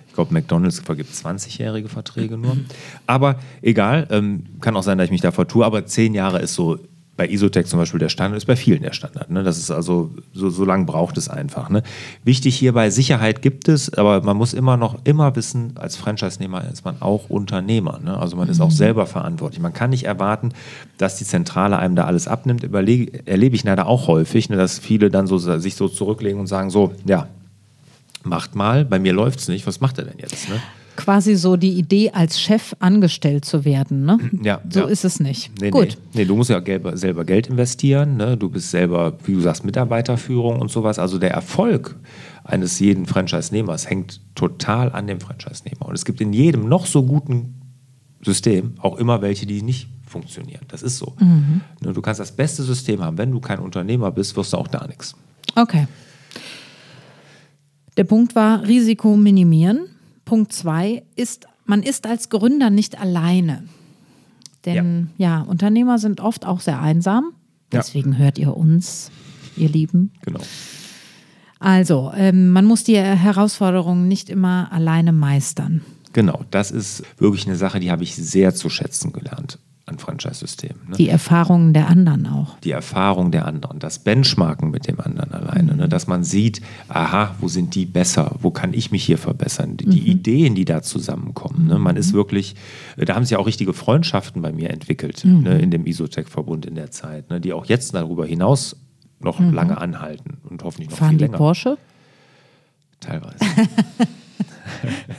Ich 0.07 0.15
glaube, 0.15 0.35
McDonalds 0.35 0.81
vergibt 0.81 1.11
20-jährige 1.11 1.89
Verträge 1.89 2.37
nur. 2.37 2.59
Aber 3.07 3.37
egal, 3.63 4.07
ähm, 4.11 4.45
kann 4.61 4.77
auch 4.77 4.83
sein, 4.83 4.99
dass 4.99 5.07
ich 5.07 5.11
mich 5.11 5.23
da 5.23 5.33
vertue, 5.33 5.65
aber 5.65 5.87
zehn 5.87 6.13
Jahre 6.13 6.41
ist 6.41 6.55
so 6.55 6.79
bei 7.17 7.29
Isotech 7.29 7.67
zum 7.67 7.79
Beispiel 7.79 8.01
der 8.01 8.09
Standard 8.09 8.39
ist 8.39 8.47
bei 8.47 8.57
vielen 8.57 8.83
der 8.83 8.93
Standard. 8.93 9.31
Ne? 9.31 9.43
Das 9.43 9.59
ist 9.59 9.71
also, 9.71 10.11
so, 10.33 10.49
so 10.49 10.65
lange 10.65 10.87
braucht 10.87 11.19
es 11.19 11.29
einfach. 11.29 11.69
Ne? 11.69 11.83
Wichtig 12.25 12.57
hierbei, 12.57 12.89
Sicherheit 12.89 13.43
gibt 13.43 13.69
es, 13.69 13.93
aber 13.93 14.23
man 14.23 14.37
muss 14.37 14.55
immer 14.55 14.79
noch 14.79 14.97
immer 15.05 15.37
wissen, 15.37 15.75
als 15.77 15.97
Franchise-Nehmer 15.97 16.65
ist 16.73 16.85
man 16.85 17.03
auch 17.03 17.29
Unternehmer. 17.29 18.01
Ne? 18.03 18.17
Also 18.17 18.37
man 18.37 18.49
ist 18.49 18.61
auch 18.61 18.71
mhm. 18.71 18.75
selber 18.75 19.07
verantwortlich. 19.07 19.61
Man 19.61 19.75
kann 19.75 19.91
nicht 19.91 20.05
erwarten, 20.05 20.53
dass 20.97 21.17
die 21.17 21.25
Zentrale 21.25 21.79
einem 21.79 21.97
da 21.97 22.05
alles 22.05 22.29
abnimmt. 22.29 22.65
Überlege, 22.65 23.27
erlebe 23.27 23.57
ich 23.57 23.65
leider 23.65 23.87
auch 23.87 24.09
häufig, 24.09 24.49
ne, 24.49 24.57
dass 24.57 24.79
viele 24.79 25.11
dann 25.11 25.27
so, 25.27 25.37
sich 25.37 25.75
so 25.75 25.89
zurücklegen 25.89 26.41
und 26.41 26.47
sagen, 26.47 26.71
so, 26.71 26.95
ja, 27.05 27.29
macht 28.25 28.55
mal, 28.55 28.85
bei 28.85 28.99
mir 28.99 29.13
läuft 29.13 29.41
es 29.41 29.49
nicht, 29.49 29.67
was 29.67 29.81
macht 29.81 29.99
er 29.99 30.05
denn 30.05 30.19
jetzt? 30.19 30.49
Ne? 30.49 30.61
Quasi 31.03 31.35
so 31.35 31.57
die 31.57 31.73
Idee, 31.73 32.11
als 32.13 32.41
Chef 32.41 32.75
angestellt 32.79 33.45
zu 33.45 33.65
werden. 33.65 34.05
Ne? 34.05 34.19
Ja, 34.43 34.61
so 34.69 34.81
ja. 34.81 34.87
ist 34.87 35.05
es 35.05 35.21
nicht. 35.21 35.51
Nee, 35.61 35.71
Gut. 35.71 35.99
Nee. 36.13 36.21
nee 36.21 36.25
du 36.25 36.37
musst 36.37 36.51
ja 36.51 36.63
selber 36.95 37.25
Geld 37.25 37.49
investieren. 37.49 38.17
Ne? 38.17 38.37
Du 38.37 38.49
bist 38.49 38.71
selber, 38.71 39.17
wie 39.25 39.35
du 39.35 39.41
sagst, 39.41 39.65
Mitarbeiterführung 39.65 40.61
und 40.61 40.71
sowas. 40.71 40.99
Also 40.99 41.19
der 41.19 41.33
Erfolg 41.33 41.97
eines 42.45 42.79
jeden 42.79 43.07
Franchise-Nehmers 43.07 43.89
hängt 43.89 44.21
total 44.35 44.93
an 44.93 45.07
dem 45.07 45.21
Franchise-Nehmer. 45.21 45.87
Und 45.87 45.95
es 45.95 46.05
gibt 46.05 46.21
in 46.21 46.33
jedem 46.33 46.69
noch 46.69 46.87
so 46.87 47.05
guten 47.05 47.55
System 48.25 48.75
auch 48.79 48.97
immer 48.99 49.23
welche, 49.23 49.47
die 49.47 49.63
nicht 49.63 49.89
funktionieren. 50.07 50.63
Das 50.69 50.83
ist 50.83 50.99
so. 50.99 51.15
Mhm. 51.19 51.63
Ne, 51.81 51.93
du 51.93 52.01
kannst 52.01 52.21
das 52.21 52.33
beste 52.33 52.63
System 52.63 53.03
haben. 53.03 53.19
Wenn 53.19 53.31
du 53.31 53.41
kein 53.41 53.59
Unternehmer 53.59 54.13
bist, 54.13 54.37
wirst 54.37 54.53
du 54.53 54.59
auch 54.59 54.69
da 54.69 54.87
nichts. 54.87 55.15
Okay. 55.57 55.87
Der 57.97 58.05
Punkt 58.05 58.35
war 58.35 58.63
Risiko 58.63 59.17
minimieren. 59.17 59.89
Punkt 60.25 60.53
zwei 60.53 61.03
ist, 61.17 61.47
man 61.65 61.83
ist 61.83 62.07
als 62.07 62.29
Gründer 62.29 62.71
nicht 62.71 63.01
alleine. 63.01 63.65
Denn 64.65 65.11
ja, 65.17 65.39
ja 65.39 65.43
Unternehmer 65.43 65.99
sind 65.99 66.21
oft 66.21 66.47
auch 66.47 66.61
sehr 66.61 66.81
einsam. 66.81 67.33
Deswegen 67.73 68.13
ja. 68.13 68.19
hört 68.19 68.39
ihr 68.39 68.57
uns, 68.57 69.11
ihr 69.57 69.69
Lieben. 69.69 70.13
Genau. 70.25 70.41
Also, 71.59 72.13
ähm, 72.17 72.51
man 72.51 72.65
muss 72.65 72.85
die 72.85 72.99
Herausforderungen 72.99 74.09
nicht 74.09 74.29
immer 74.31 74.71
alleine 74.73 75.13
meistern. 75.13 75.83
Genau, 76.13 76.45
das 76.51 76.71
ist 76.71 77.05
wirklich 77.19 77.47
eine 77.47 77.57
Sache, 77.57 77.81
die 77.81 77.91
habe 77.91 78.03
ich 78.03 78.15
sehr 78.17 78.55
zu 78.55 78.69
schätzen 78.69 79.13
gelernt 79.13 79.59
an 79.87 79.99
Franchise-Systemen. 79.99 80.91
Ne? 80.91 80.97
Die 80.97 81.09
Erfahrungen 81.09 81.73
der 81.73 81.89
anderen 81.89 82.27
auch. 82.27 82.59
Die 82.61 82.71
Erfahrung 82.71 83.33
der 83.33 83.47
anderen, 83.47 83.81
das 83.81 83.99
Benchmarken 83.99 84.71
mit 84.71 84.87
dem 84.87 85.01
anderen 85.01 85.33
alleine, 85.33 85.73
mhm. 85.73 85.79
ne? 85.79 85.89
dass 85.89 86.07
man 86.07 86.23
sieht, 86.23 86.63
aha, 86.89 87.35
wo 87.41 87.49
sind 87.49 87.75
die 87.75 87.85
besser, 87.85 88.37
wo 88.41 88.51
kann 88.51 88.75
ich 88.75 88.93
mich 88.93 89.05
hier 89.05 89.19
verbessern, 89.19 89.77
die, 89.77 89.87
mhm. 89.87 89.91
die 89.91 90.11
Ideen, 90.11 90.55
die 90.55 90.65
da 90.65 90.83
zusammenkommen. 90.83 91.67
Ne? 91.67 91.79
Man 91.79 91.97
ist 91.97 92.13
mhm. 92.13 92.19
wirklich, 92.19 92.55
äh, 92.97 93.05
da 93.05 93.17
haben 93.17 93.25
sich 93.25 93.37
auch 93.37 93.47
richtige 93.47 93.73
Freundschaften 93.73 94.41
bei 94.41 94.53
mir 94.53 94.71
entwickelt, 94.71 95.25
mhm. 95.25 95.43
ne? 95.43 95.59
in 95.59 95.73
dem 95.73 95.85
Isotech-Verbund 95.85 96.65
in 96.65 96.77
der 96.77 96.93
Zeit, 96.93 97.31
ne? 97.31 97.41
die 97.41 97.53
auch 97.53 97.67
jetzt 97.67 97.95
darüber 97.95 98.25
hinaus 98.25 98.77
noch 99.19 99.41
mhm. 99.41 99.53
lange 99.53 99.79
anhalten 99.79 100.39
und 100.49 100.63
hoffentlich 100.63 100.91
noch 100.91 100.99
Fahren 100.99 101.11
viel 101.11 101.21
länger. 101.21 101.39
Fahren 101.39 101.55
die 101.55 101.71
Porsche? 101.71 101.79
Teilweise. 103.01 103.37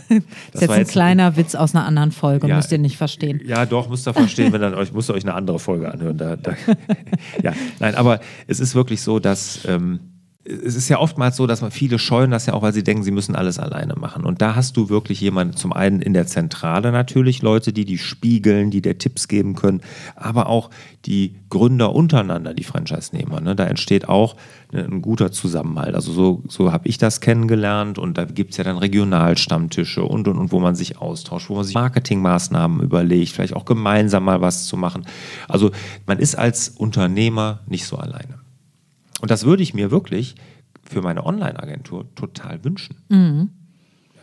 das, 0.10 0.22
ist 0.54 0.62
jetzt 0.62 0.72
ein 0.72 0.88
kleiner 0.88 1.38
Witz 1.38 1.56
aus 1.56 1.76
einer 1.76 1.86
anderen 1.86 2.12
Folge, 2.12 2.48
ja, 2.48 2.56
müsst 2.56 2.72
ihr 2.72 2.78
nicht 2.78 2.98
verstehen. 2.98 3.42
Ja, 3.46 3.66
doch, 3.66 3.90
müsst 3.90 4.08
ihr 4.08 4.14
verstehen, 4.14 4.54
wenn 4.54 4.62
dann 4.62 4.74
euch, 4.76 4.94
müsst 4.94 5.10
ihr 5.10 5.14
euch 5.14 5.24
eine 5.24 5.34
andere 5.34 5.60
Folge 5.60 5.92
anhören. 5.92 6.18
Da, 6.18 6.36
da, 6.36 6.54
ja, 7.44 7.54
nein, 7.80 7.96
aber 7.96 8.20
es 8.48 8.60
ist 8.60 8.76
wirklich 8.76 9.02
so, 9.02 9.20
dass. 9.20 9.66
Ähm, 9.68 10.13
es 10.46 10.76
ist 10.76 10.90
ja 10.90 11.00
oftmals 11.00 11.38
so, 11.38 11.48
dass 11.48 11.62
man 11.62 11.72
viele 11.72 11.98
scheuen 11.98 12.32
das 12.32 12.48
ja 12.48 12.54
auch, 12.54 12.62
weil 12.62 12.74
sie 12.74 12.84
denken, 12.84 13.04
sie 13.04 13.12
müssen 13.12 13.34
alles 13.34 13.60
alleine 13.60 13.96
machen. 13.96 14.26
Und 14.26 14.42
da 14.42 14.56
hast 14.56 14.76
du 14.76 14.90
wirklich 14.90 15.22
jemanden, 15.22 15.56
zum 15.56 15.72
einen 15.72 16.02
in 16.02 16.14
der 16.14 16.28
Zentrale 16.28 16.92
natürlich, 16.92 17.42
Leute, 17.42 17.72
die 17.72 17.86
die 17.86 17.98
spiegeln, 17.98 18.70
die 18.70 18.82
dir 18.82 18.98
Tipps 18.98 19.30
geben 19.30 19.56
können, 19.56 19.82
aber 20.18 20.48
auch 20.48 20.70
die 21.06 21.36
Gründer 21.50 21.96
untereinander, 21.96 22.54
die 22.54 22.66
Franchise-Nehmer. 22.66 23.40
Ne? 23.40 23.56
Da 23.56 23.66
entsteht 23.66 24.10
auch 24.10 24.36
ein 24.74 25.02
guter 25.02 25.32
Zusammenhalt. 25.32 25.96
Also 25.96 26.12
so, 26.12 26.44
so 26.50 26.74
habe 26.74 26.90
ich 26.90 26.98
das 26.98 27.22
kennengelernt 27.22 27.98
und 27.98 28.18
da 28.18 28.26
gibt 28.26 28.52
es 28.52 28.58
ja 28.58 28.66
dann 28.66 28.78
Regionalstammtische 28.78 30.04
und, 30.04 30.28
und, 30.28 30.38
und, 30.38 30.52
wo 30.52 30.60
man 30.60 30.76
sich 30.76 30.98
austauscht, 30.98 31.50
wo 31.50 31.56
man 31.56 31.64
sich 31.64 31.76
Marketingmaßnahmen 31.76 32.82
überlegt, 32.82 33.32
vielleicht 33.32 33.56
auch 33.56 33.66
gemeinsam 33.66 34.26
mal 34.26 34.42
was 34.42 34.66
zu 34.66 34.76
machen. 34.76 35.06
Also 35.48 35.72
man 36.06 36.20
ist 36.20 36.36
als 36.36 36.68
Unternehmer 36.70 37.62
nicht 37.68 37.86
so 37.86 37.96
alleine. 37.98 38.43
Und 39.24 39.32
das 39.32 39.46
würde 39.46 39.64
ich 39.64 39.74
mir 39.74 39.90
wirklich 39.90 40.36
für 40.84 41.02
meine 41.02 41.26
Online-Agentur 41.26 42.14
total 42.14 42.62
wünschen. 42.66 42.98
Mhm. 43.08 43.52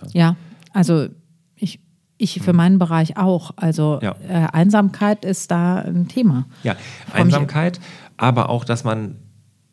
Ja. 0.02 0.08
ja. 0.12 0.36
also 0.74 1.08
ich, 1.56 1.80
ich 2.18 2.42
für 2.42 2.52
mhm. 2.52 2.56
meinen 2.58 2.78
Bereich 2.78 3.16
auch. 3.16 3.52
Also 3.56 3.98
ja. 4.02 4.14
äh, 4.28 4.48
Einsamkeit 4.52 5.24
ist 5.24 5.50
da 5.50 5.76
ein 5.76 6.08
Thema. 6.08 6.44
Ja, 6.64 6.76
Einsamkeit, 7.14 7.80
aber 8.18 8.50
auch, 8.50 8.62
dass 8.62 8.84
man 8.84 9.16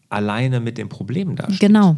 alleine 0.07 0.61
mit 0.61 0.77
den 0.77 0.87
Problemen 0.87 1.35
da 1.35 1.47
steht. 1.47 1.59
Genau, 1.59 1.97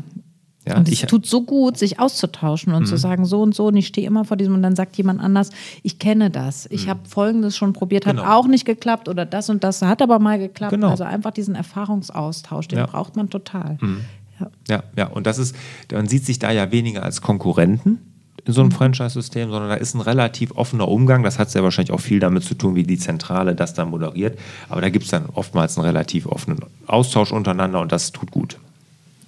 ja, 0.67 0.77
und 0.77 0.89
es 0.89 0.99
tut 1.01 1.25
so 1.25 1.41
gut, 1.41 1.77
sich 1.77 1.99
auszutauschen 1.99 2.73
und 2.73 2.83
mhm. 2.83 2.87
zu 2.87 2.97
sagen, 2.97 3.25
so 3.25 3.41
und 3.41 3.55
so, 3.55 3.67
und 3.67 3.77
ich 3.77 3.87
stehe 3.87 4.05
immer 4.05 4.25
vor 4.25 4.37
diesem, 4.37 4.53
und 4.53 4.61
dann 4.61 4.75
sagt 4.75 4.97
jemand 4.97 5.21
anders, 5.21 5.49
ich 5.83 5.99
kenne 5.99 6.29
das, 6.29 6.67
ich 6.69 6.85
mhm. 6.85 6.89
habe 6.89 6.99
Folgendes 7.07 7.55
schon 7.55 7.73
probiert, 7.73 8.05
hat 8.05 8.17
genau. 8.17 8.29
auch 8.29 8.47
nicht 8.47 8.65
geklappt 8.65 9.07
oder 9.07 9.25
das 9.25 9.49
und 9.49 9.63
das 9.63 9.81
hat 9.81 10.01
aber 10.01 10.19
mal 10.19 10.37
geklappt. 10.37 10.71
Genau. 10.71 10.89
Also 10.89 11.05
einfach 11.05 11.31
diesen 11.31 11.55
Erfahrungsaustausch, 11.55 12.67
den 12.67 12.79
ja. 12.79 12.85
braucht 12.85 13.15
man 13.15 13.29
total. 13.29 13.77
Mhm. 13.81 14.01
Ja. 14.39 14.47
ja, 14.67 14.83
ja, 14.95 15.07
und 15.07 15.27
das 15.27 15.37
ist, 15.37 15.55
man 15.91 16.07
sieht 16.07 16.25
sich 16.25 16.39
da 16.39 16.51
ja 16.51 16.71
weniger 16.71 17.03
als 17.03 17.21
Konkurrenten 17.21 17.99
in 18.45 18.53
so 18.53 18.61
einem 18.61 18.69
mhm. 18.69 18.75
Franchise-System, 18.75 19.49
sondern 19.49 19.69
da 19.69 19.75
ist 19.75 19.95
ein 19.95 20.01
relativ 20.01 20.51
offener 20.55 20.87
Umgang. 20.87 21.23
Das 21.23 21.39
hat 21.39 21.53
ja 21.53 21.63
wahrscheinlich 21.63 21.91
auch 21.91 21.99
viel 21.99 22.19
damit 22.19 22.43
zu 22.43 22.55
tun, 22.55 22.75
wie 22.75 22.83
die 22.83 22.97
Zentrale 22.97 23.55
das 23.55 23.73
dann 23.73 23.89
moderiert. 23.89 24.39
Aber 24.69 24.81
da 24.81 24.89
gibt 24.89 25.05
es 25.05 25.11
dann 25.11 25.25
oftmals 25.33 25.77
einen 25.77 25.85
relativ 25.85 26.25
offenen 26.25 26.59
Austausch 26.87 27.31
untereinander 27.31 27.81
und 27.81 27.91
das 27.91 28.11
tut 28.11 28.31
gut. 28.31 28.57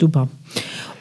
Super. 0.01 0.29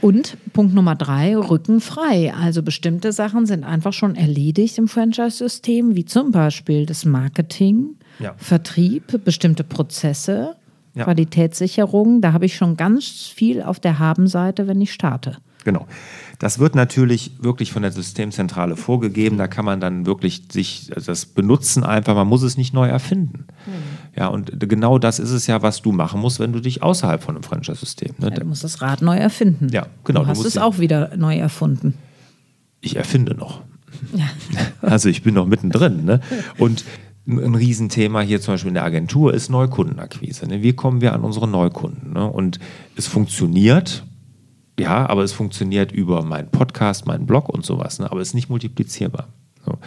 Und 0.02 0.36
Punkt 0.52 0.74
Nummer 0.74 0.94
drei, 0.94 1.34
Rücken 1.34 1.80
frei. 1.80 2.34
Also 2.34 2.62
bestimmte 2.62 3.12
Sachen 3.12 3.46
sind 3.46 3.64
einfach 3.64 3.94
schon 3.94 4.14
erledigt 4.14 4.76
im 4.76 4.88
Franchise-System, 4.88 5.96
wie 5.96 6.04
zum 6.04 6.32
Beispiel 6.32 6.84
das 6.84 7.06
Marketing, 7.06 7.96
ja. 8.18 8.34
Vertrieb, 8.36 9.24
bestimmte 9.24 9.64
Prozesse, 9.64 10.54
ja. 10.94 11.04
Qualitätssicherung. 11.04 12.20
Da 12.20 12.34
habe 12.34 12.44
ich 12.44 12.56
schon 12.56 12.76
ganz 12.76 13.06
viel 13.06 13.62
auf 13.62 13.80
der 13.80 13.98
Habenseite, 13.98 14.66
wenn 14.66 14.82
ich 14.82 14.92
starte. 14.92 15.38
Genau. 15.64 15.86
Das 16.40 16.58
wird 16.58 16.74
natürlich 16.74 17.32
wirklich 17.38 17.70
von 17.70 17.82
der 17.82 17.92
Systemzentrale 17.92 18.74
vorgegeben. 18.74 19.36
Da 19.36 19.46
kann 19.46 19.66
man 19.66 19.78
dann 19.78 20.06
wirklich 20.06 20.44
sich 20.50 20.90
das 20.96 21.26
benutzen 21.26 21.84
einfach. 21.84 22.14
Man 22.14 22.28
muss 22.28 22.42
es 22.42 22.56
nicht 22.56 22.72
neu 22.72 22.88
erfinden. 22.88 23.44
Mhm. 23.66 23.72
Ja, 24.16 24.28
und 24.28 24.58
genau 24.58 24.98
das 24.98 25.18
ist 25.18 25.32
es 25.32 25.46
ja, 25.46 25.60
was 25.60 25.82
du 25.82 25.92
machen 25.92 26.18
musst, 26.18 26.40
wenn 26.40 26.54
du 26.54 26.60
dich 26.60 26.82
außerhalb 26.82 27.22
von 27.22 27.36
einem 27.36 27.42
Franchise-System. 27.42 28.14
Ne? 28.18 28.30
Ja, 28.30 28.36
du 28.36 28.46
musst 28.46 28.64
das 28.64 28.80
Rad 28.80 29.02
neu 29.02 29.18
erfinden. 29.18 29.68
Ja, 29.70 29.86
genau. 30.02 30.22
Du 30.22 30.28
hast 30.28 30.42
du 30.42 30.48
es 30.48 30.56
auch 30.56 30.78
wieder 30.78 31.14
neu 31.14 31.36
erfunden. 31.36 31.98
Ich 32.80 32.96
erfinde 32.96 33.34
noch. 33.34 33.60
Ja. 34.16 34.24
Also 34.80 35.10
ich 35.10 35.22
bin 35.22 35.34
noch 35.34 35.46
mittendrin. 35.46 36.06
Ne? 36.06 36.22
Und 36.56 36.86
ein 37.26 37.54
Riesenthema 37.54 38.22
hier 38.22 38.40
zum 38.40 38.54
Beispiel 38.54 38.68
in 38.68 38.74
der 38.74 38.84
Agentur 38.84 39.34
ist 39.34 39.50
Neukundenakquise. 39.50 40.46
Ne? 40.46 40.62
Wie 40.62 40.72
kommen 40.72 41.02
wir 41.02 41.12
an 41.12 41.20
unsere 41.20 41.46
Neukunden? 41.46 42.14
Ne? 42.14 42.26
Und 42.26 42.58
es 42.96 43.06
funktioniert 43.06 44.04
ja, 44.80 45.08
aber 45.08 45.22
es 45.22 45.32
funktioniert 45.32 45.92
über 45.92 46.22
meinen 46.22 46.50
Podcast, 46.50 47.06
meinen 47.06 47.26
Blog 47.26 47.48
und 47.48 47.64
sowas, 47.64 47.98
ne? 47.98 48.10
aber 48.10 48.20
es 48.20 48.28
ist 48.28 48.34
nicht 48.34 48.48
multiplizierbar. 48.48 49.28
So. 49.64 49.78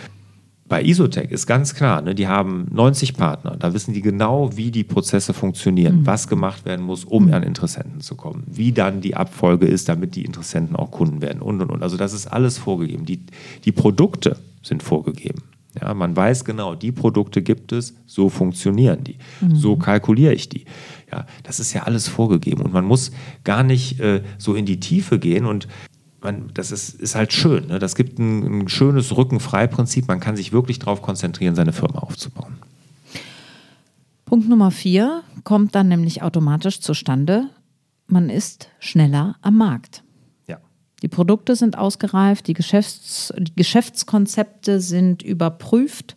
Bei 0.69 0.81
Isotech 0.81 1.29
ist 1.29 1.45
ganz 1.45 1.75
klar, 1.75 2.01
ne, 2.01 2.15
die 2.15 2.27
haben 2.27 2.67
90 2.71 3.15
Partner, 3.15 3.57
da 3.57 3.73
wissen 3.73 3.93
die 3.93 4.01
genau, 4.01 4.55
wie 4.55 4.71
die 4.71 4.83
Prozesse 4.83 5.33
funktionieren, 5.33 6.01
mhm. 6.01 6.07
was 6.07 6.27
gemacht 6.27 6.65
werden 6.65 6.85
muss, 6.85 7.03
um 7.03 7.31
an 7.33 7.43
Interessenten 7.43 8.01
zu 8.01 8.15
kommen, 8.15 8.43
wie 8.47 8.71
dann 8.71 9.01
die 9.01 9.15
Abfolge 9.15 9.67
ist, 9.67 9.89
damit 9.89 10.15
die 10.15 10.25
Interessenten 10.25 10.75
auch 10.75 10.89
Kunden 10.89 11.21
werden 11.21 11.41
und 11.41 11.61
und 11.61 11.69
und. 11.69 11.83
Also 11.83 11.97
das 11.97 12.13
ist 12.13 12.27
alles 12.27 12.57
vorgegeben. 12.57 13.05
Die, 13.05 13.19
die 13.65 13.71
Produkte 13.71 14.37
sind 14.63 14.81
vorgegeben. 14.81 15.43
Ja, 15.81 15.93
man 15.93 16.15
weiß 16.15 16.45
genau, 16.45 16.75
die 16.75 16.91
Produkte 16.91 17.41
gibt 17.41 17.71
es, 17.71 17.95
so 18.05 18.29
funktionieren 18.29 19.03
die, 19.03 19.17
mhm. 19.41 19.55
so 19.55 19.75
kalkuliere 19.75 20.33
ich 20.33 20.47
die. 20.49 20.65
Ja, 21.11 21.25
das 21.41 21.59
ist 21.59 21.73
ja 21.73 21.83
alles 21.83 22.07
vorgegeben 22.07 22.61
und 22.61 22.73
man 22.73 22.85
muss 22.85 23.11
gar 23.43 23.63
nicht 23.63 23.99
äh, 23.99 24.21
so 24.37 24.53
in 24.53 24.65
die 24.65 24.79
Tiefe 24.79 25.17
gehen 25.17 25.45
und 25.45 25.67
man, 26.21 26.51
das 26.53 26.71
ist, 26.71 26.99
ist 27.01 27.15
halt 27.15 27.33
schön. 27.33 27.67
Ne? 27.67 27.79
Das 27.79 27.95
gibt 27.95 28.17
ein, 28.17 28.61
ein 28.61 28.69
schönes 28.69 29.15
Rückenfrei-Prinzip. 29.15 30.07
Man 30.07 30.19
kann 30.19 30.35
sich 30.35 30.53
wirklich 30.53 30.79
darauf 30.79 31.01
konzentrieren, 31.01 31.55
seine 31.55 31.73
Firma 31.73 31.99
aufzubauen. 31.99 32.55
Punkt 34.25 34.47
Nummer 34.47 34.71
vier 34.71 35.21
kommt 35.43 35.75
dann 35.75 35.89
nämlich 35.89 36.21
automatisch 36.21 36.79
zustande. 36.79 37.49
Man 38.07 38.29
ist 38.29 38.69
schneller 38.79 39.35
am 39.41 39.57
Markt. 39.57 40.02
Die 41.03 41.09
Produkte 41.09 41.55
sind 41.55 41.77
ausgereift, 41.77 42.47
die, 42.47 42.53
Geschäfts-, 42.53 43.33
die 43.37 43.53
Geschäftskonzepte 43.55 44.79
sind 44.79 45.21
überprüft 45.21 46.15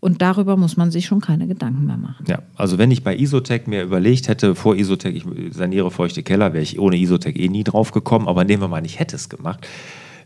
und 0.00 0.22
darüber 0.22 0.56
muss 0.56 0.78
man 0.78 0.90
sich 0.90 1.04
schon 1.04 1.20
keine 1.20 1.46
Gedanken 1.46 1.84
mehr 1.84 1.98
machen. 1.98 2.24
Ja, 2.26 2.40
also 2.54 2.78
wenn 2.78 2.90
ich 2.90 3.04
bei 3.04 3.14
Isotech 3.14 3.66
mir 3.66 3.82
überlegt 3.82 4.28
hätte, 4.28 4.54
vor 4.54 4.74
Isotech, 4.74 5.14
ich 5.14 5.54
saniere 5.54 5.90
feuchte 5.90 6.22
Keller, 6.22 6.54
wäre 6.54 6.62
ich 6.62 6.78
ohne 6.78 6.96
Isotech 6.96 7.36
eh 7.36 7.48
nie 7.48 7.62
drauf 7.62 7.92
gekommen. 7.92 8.26
Aber 8.26 8.44
nehmen 8.44 8.62
wir 8.62 8.68
mal, 8.68 8.84
ich 8.86 8.98
hätte 8.98 9.16
es 9.16 9.28
gemacht. 9.28 9.66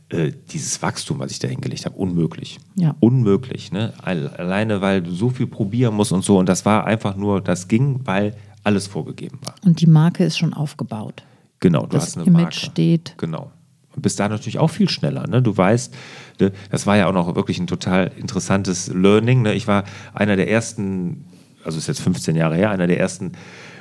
Äh, 0.09 0.33
dieses 0.53 0.83
Wachstum, 0.83 1.19
was 1.19 1.33
ich 1.33 1.41
da 1.41 1.49
hingelegt 1.49 1.85
habe, 1.85 1.97
unmöglich. 1.97 2.59
Ja. 2.77 2.95
Unmöglich. 3.01 3.73
Ne? 3.73 3.93
Alleine, 4.03 4.81
weil 4.81 5.03
du 5.03 5.11
so 5.11 5.31
viel 5.31 5.47
probieren 5.49 5.95
musst 5.95 6.13
und 6.13 6.25
so. 6.25 6.39
Und 6.39 6.49
das 6.49 6.65
war 6.65 6.85
einfach 6.85 7.17
nur, 7.17 7.41
das 7.41 7.67
ging, 7.67 8.01
weil 8.05 8.37
alles 8.63 8.87
vorgegeben 8.87 9.39
war. 9.45 9.55
Und 9.65 9.81
die 9.81 9.87
Marke 9.87 10.25
ist 10.25 10.39
schon 10.39 10.55
aufgebaut. 10.55 11.25
Genau, 11.61 11.83
du 11.83 11.89
das 11.89 12.07
hast 12.07 12.17
eine 12.19 12.27
Image 12.27 12.43
Marke. 12.43 12.55
steht. 12.55 13.15
Genau. 13.19 13.51
Und 14.01 14.03
bist 14.03 14.19
da 14.19 14.31
natürlich 14.31 14.59
auch 14.59 14.71
viel 14.71 14.89
schneller. 14.89 15.27
Ne? 15.27 15.43
Du 15.43 15.55
weißt, 15.55 15.95
ne, 16.41 16.53
das 16.71 16.87
war 16.87 16.97
ja 16.97 17.07
auch 17.07 17.13
noch 17.13 17.37
wirklich 17.37 17.59
ein 17.59 17.67
total 17.67 18.11
interessantes 18.17 18.89
Learning. 18.89 19.43
Ne? 19.43 19.53
Ich 19.53 19.69
war 19.69 19.85
einer 20.15 20.37
der 20.37 20.51
ersten, 20.51 21.27
also 21.65 21.77
ist 21.77 21.87
jetzt 21.87 22.01
15 22.01 22.35
Jahre 22.35 22.57
her, 22.57 22.71
einer 22.71 22.87
der 22.87 22.99
ersten 22.99 23.33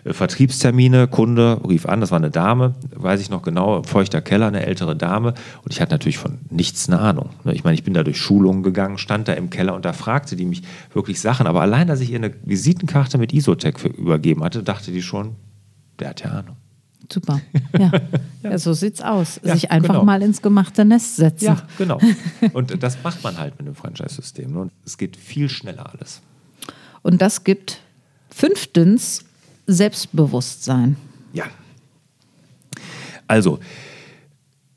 äh, 0.03 0.12
Vertriebstermine. 0.12 1.08
Kunde 1.08 1.62
rief 1.65 1.86
an, 1.86 2.01
das 2.01 2.12
war 2.12 2.17
eine 2.17 2.32
Dame, 2.32 2.75
weiß 2.93 3.21
ich 3.21 3.29
noch 3.29 3.43
genau, 3.43 3.82
feuchter 3.84 4.19
Keller, 4.19 4.47
eine 4.47 4.65
ältere 4.65 4.93
Dame. 4.93 5.36
Und 5.63 5.71
ich 5.71 5.79
hatte 5.79 5.93
natürlich 5.93 6.17
von 6.17 6.39
nichts 6.49 6.89
eine 6.89 6.99
Ahnung. 6.99 7.29
Ne? 7.45 7.53
Ich 7.53 7.63
meine, 7.63 7.75
ich 7.75 7.86
bin 7.86 7.93
da 7.93 8.03
durch 8.03 8.17
Schulungen 8.19 8.62
gegangen, 8.62 8.97
stand 8.97 9.29
da 9.29 9.34
im 9.36 9.49
Keller 9.49 9.73
und 9.73 9.86
da 9.86 9.93
fragte 9.93 10.36
die 10.36 10.43
mich 10.43 10.63
wirklich 10.93 11.21
Sachen. 11.21 11.47
Aber 11.47 11.62
allein, 11.62 11.88
dass 11.88 12.01
ich 12.01 12.12
ihr 12.12 12.17
eine 12.17 12.34
Visitenkarte 12.43 13.17
mit 13.17 13.32
Isotech 13.32 13.86
übergeben 13.86 14.43
hatte, 14.43 14.63
dachte 14.63 14.91
die 14.91 15.01
schon, 15.01 15.38
der 15.97 16.10
hat 16.10 16.19
ja 16.25 16.32
Ahnung. 16.32 16.58
Super. 17.12 17.41
Ja. 17.78 17.91
ja. 18.43 18.58
so 18.58 18.74
sieht's 18.74 19.02
aus. 19.02 19.39
Ja, 19.43 19.54
Sich 19.54 19.72
einfach 19.72 19.93
genau. 19.93 20.06
mal 20.06 20.22
ins 20.22 20.41
gemachte 20.41 20.86
Nest 20.86 21.15
setzen. 21.15 21.45
Ja, 21.45 21.62
genau. 21.78 22.00
Und 22.54 22.82
das 22.82 22.98
macht 23.04 23.24
man 23.24 23.38
halt 23.38 23.58
mit 23.58 23.67
dem 23.67 23.76
Franchise-System. 23.76 24.56
Und 24.58 24.72
es 24.86 24.98
geht 24.98 25.15
viel 25.15 25.50
schneller 25.50 25.91
alles. 25.93 26.22
Und 27.02 27.22
das 27.22 27.43
gibt 27.43 27.80
fünftens 28.30 29.24
Selbstbewusstsein. 29.67 30.98
Ja. 31.34 31.45
Also, 33.28 33.60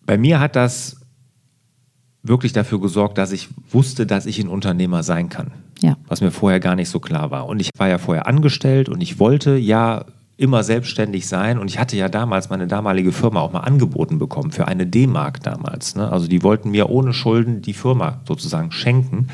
bei 0.05 0.18
mir 0.18 0.38
hat 0.38 0.55
das 0.55 0.97
wirklich 2.23 2.53
dafür 2.53 2.81
gesorgt, 2.81 3.18
dass 3.18 3.33
ich 3.33 3.49
wusste, 3.71 4.07
dass 4.07 4.27
ich 4.27 4.38
ein 4.38 4.49
Unternehmer 4.49 5.03
sein 5.03 5.29
kann. 5.29 5.53
Ja. 5.81 5.97
Was 6.07 6.21
mir 6.21 6.31
vorher 6.31 6.61
gar 6.61 6.77
nicht 6.77 6.88
so 6.88 7.01
klar 7.01 7.31
war. 7.31 7.47
Und 7.47 7.61
ich 7.61 7.71
war 7.77 7.88
ja 7.88 7.99
vorher 7.99 8.27
angestellt 8.27 8.88
und 8.88 9.01
ich 9.01 9.18
wollte 9.18 9.57
ja 9.57 10.05
immer 10.42 10.62
selbstständig 10.64 11.26
sein. 11.28 11.59
Und 11.59 11.68
ich 11.70 11.78
hatte 11.78 11.96
ja 11.96 12.09
damals 12.09 12.50
meine 12.50 12.66
damalige 12.66 13.12
Firma 13.12 13.40
auch 13.40 13.52
mal 13.52 13.61
angeboten 13.61 14.18
bekommen 14.18 14.50
für 14.52 14.66
eine 14.68 14.87
D-Mark 14.87 15.42
damals. 15.42 15.94
Ne? 15.94 16.11
Also 16.11 16.26
die 16.26 16.42
wollten 16.42 16.70
mir 16.72 16.90
ohne 16.90 17.12
Schulden 17.12 17.62
die 17.62 17.72
Firma 17.74 18.20
sozusagen 18.26 18.72
schenken, 18.72 19.28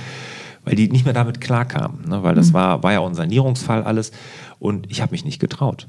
weil 0.65 0.75
die 0.77 0.89
nicht 0.91 1.05
mehr 1.07 1.15
damit 1.15 1.41
klarkamen. 1.41 2.07
Ne? 2.09 2.23
Weil 2.23 2.35
das 2.35 2.53
war, 2.53 2.83
war 2.83 2.93
ja 2.93 3.01
auch 3.01 3.09
ein 3.09 3.15
Sanierungsfall 3.15 3.83
alles. 3.85 4.13
Und 4.59 4.91
ich 4.91 5.01
habe 5.01 5.13
mich 5.13 5.25
nicht 5.25 5.41
getraut. 5.41 5.89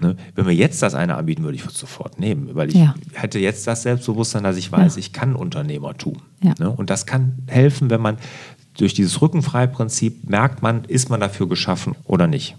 Ne? 0.00 0.16
Wenn 0.34 0.46
mir 0.46 0.54
jetzt 0.54 0.82
das 0.82 0.94
eine 0.94 1.16
anbieten 1.16 1.44
würde, 1.44 1.54
ich 1.54 1.62
würde 1.62 1.74
es 1.74 1.78
sofort 1.80 2.18
nehmen, 2.18 2.50
weil 2.54 2.68
ich 2.70 2.74
Ja. 2.76 2.94
hätte 3.12 3.38
jetzt 3.38 3.66
das 3.66 3.82
Selbstbewusstsein, 3.82 4.42
dass 4.42 4.56
ich 4.56 4.72
weiß, 4.72 4.94
Ja. 4.96 4.98
ich 5.00 5.12
kann 5.12 5.36
Unternehmertum. 5.36 6.16
Ja. 6.42 6.54
Ne? 6.58 6.70
Und 6.70 6.90
das 6.90 7.06
kann 7.06 7.34
helfen, 7.46 7.90
wenn 7.90 8.00
man 8.00 8.16
durch 8.78 8.92
dieses 8.94 9.20
Rückenfrei-Prinzip 9.22 10.28
merkt 10.28 10.62
man, 10.62 10.84
ist 10.84 11.10
man 11.10 11.20
dafür 11.20 11.48
geschaffen 11.48 11.94
oder 12.04 12.26
nicht. 12.26 12.56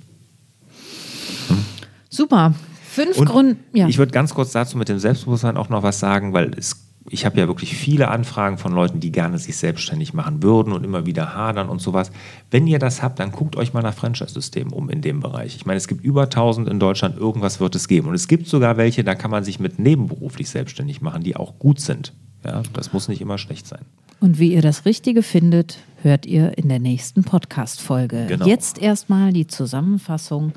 Super. 2.18 2.56
Fünf 2.90 3.24
Gründe. 3.26 3.58
Ja. 3.74 3.88
ich 3.88 4.00
würde 4.00 4.12
ganz 4.12 4.34
kurz 4.34 4.52
dazu 4.52 4.76
mit 4.76 4.90
dem 4.90 4.98
Selbstbewusstsein 4.98 5.56
auch 5.56 5.70
noch 5.70 5.84
was 5.84 6.00
sagen, 6.00 6.34
weil 6.34 6.52
es, 6.58 6.88
ich 7.12 7.28
habe 7.28 7.40
ja 7.40 7.48
wirklich 7.48 7.78
viele 7.78 8.08
Anfragen 8.08 8.58
von 8.58 8.74
Leuten, 8.74 9.00
die 9.00 9.12
gerne 9.12 9.38
sich 9.38 9.56
selbstständig 9.56 10.16
machen 10.16 10.42
würden 10.42 10.74
und 10.74 10.84
immer 10.84 11.06
wieder 11.06 11.36
hadern 11.36 11.70
und 11.70 11.80
sowas. 11.80 12.12
Wenn 12.50 12.66
ihr 12.66 12.80
das 12.80 13.04
habt, 13.04 13.20
dann 13.20 13.32
guckt 13.32 13.56
euch 13.56 13.72
mal 13.72 13.84
nach 13.84 13.94
Franchise-Systemen 13.94 14.74
um 14.74 14.90
in 14.90 15.02
dem 15.02 15.20
Bereich. 15.20 15.56
Ich 15.56 15.68
meine, 15.68 15.78
es 15.78 15.88
gibt 15.88 16.04
über 16.04 16.24
1000 16.24 16.68
in 16.68 16.80
Deutschland, 16.80 17.18
irgendwas 17.18 17.60
wird 17.60 17.76
es 17.76 17.88
geben. 17.88 18.08
Und 18.08 18.16
es 18.16 18.28
gibt 18.28 18.48
sogar 18.48 18.78
welche, 18.78 19.04
da 19.04 19.14
kann 19.14 19.30
man 19.30 19.44
sich 19.44 19.60
mit 19.60 19.78
nebenberuflich 19.78 20.50
selbstständig 20.50 21.02
machen, 21.02 21.22
die 21.22 21.36
auch 21.36 21.60
gut 21.60 21.80
sind. 21.80 22.14
Ja, 22.44 22.64
das 22.74 22.94
muss 22.94 23.08
nicht 23.10 23.22
immer 23.22 23.38
schlecht 23.38 23.68
sein. 23.68 23.86
Und 24.20 24.40
wie 24.40 24.54
ihr 24.54 24.64
das 24.64 24.86
Richtige 24.86 25.22
findet, 25.22 25.78
hört 26.02 26.26
ihr 26.26 26.58
in 26.58 26.68
der 26.68 26.80
nächsten 26.80 27.24
Podcast-Folge. 27.24 28.26
Genau. 28.28 28.48
Jetzt 28.48 28.80
erstmal 28.82 29.34
die 29.34 29.46
Zusammenfassung. 29.46 30.54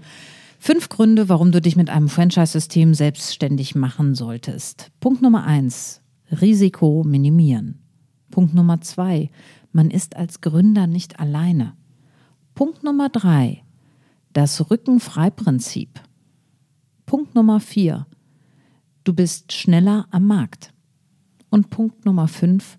Fünf 0.63 0.91
Gründe, 0.91 1.31
warum 1.31 1.53
du 1.53 1.63
dich 1.63 1.75
mit 1.75 1.89
einem 1.89 2.11
Franchise-System 2.11 2.93
selbstständig 2.93 3.75
machen 3.75 4.15
solltest. 4.15 4.91
Punkt 5.01 5.23
Nummer 5.23 5.45
eins: 5.45 6.03
Risiko 6.31 7.03
minimieren. 7.03 7.79
Punkt 8.31 8.53
Nummer 8.53 8.83
zwei: 8.83 9.31
Man 9.73 9.91
ist 9.91 10.17
als 10.17 10.43
Gründer 10.43 10.87
nicht 10.87 11.19
alleine. 11.19 11.73
Punkt 12.55 12.85
Nummer 12.85 13.09
drei: 13.09 13.65
Das 14.35 14.71
Rückenfrei-Prinzip. 14.71 15.99
Punkt 17.07 17.35
Nummer 17.35 17.59
vier: 17.59 18.07
Du 19.03 19.15
bist 19.15 19.55
schneller 19.55 20.09
am 20.11 20.27
Markt. 20.27 20.75
Und 21.49 21.71
Punkt 21.71 22.05
Nummer 22.05 22.29
fünf: 22.29 22.79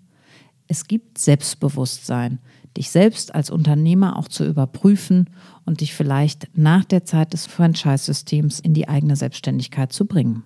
es 0.68 0.86
gibt 0.86 1.18
Selbstbewusstsein, 1.18 2.38
dich 2.76 2.90
selbst 2.90 3.34
als 3.34 3.50
Unternehmer 3.50 4.18
auch 4.18 4.28
zu 4.28 4.46
überprüfen 4.46 5.30
und 5.64 5.80
dich 5.80 5.94
vielleicht 5.94 6.48
nach 6.56 6.84
der 6.84 7.04
Zeit 7.04 7.32
des 7.32 7.46
Franchise-Systems 7.46 8.60
in 8.60 8.74
die 8.74 8.88
eigene 8.88 9.16
Selbstständigkeit 9.16 9.92
zu 9.92 10.06
bringen. 10.06 10.42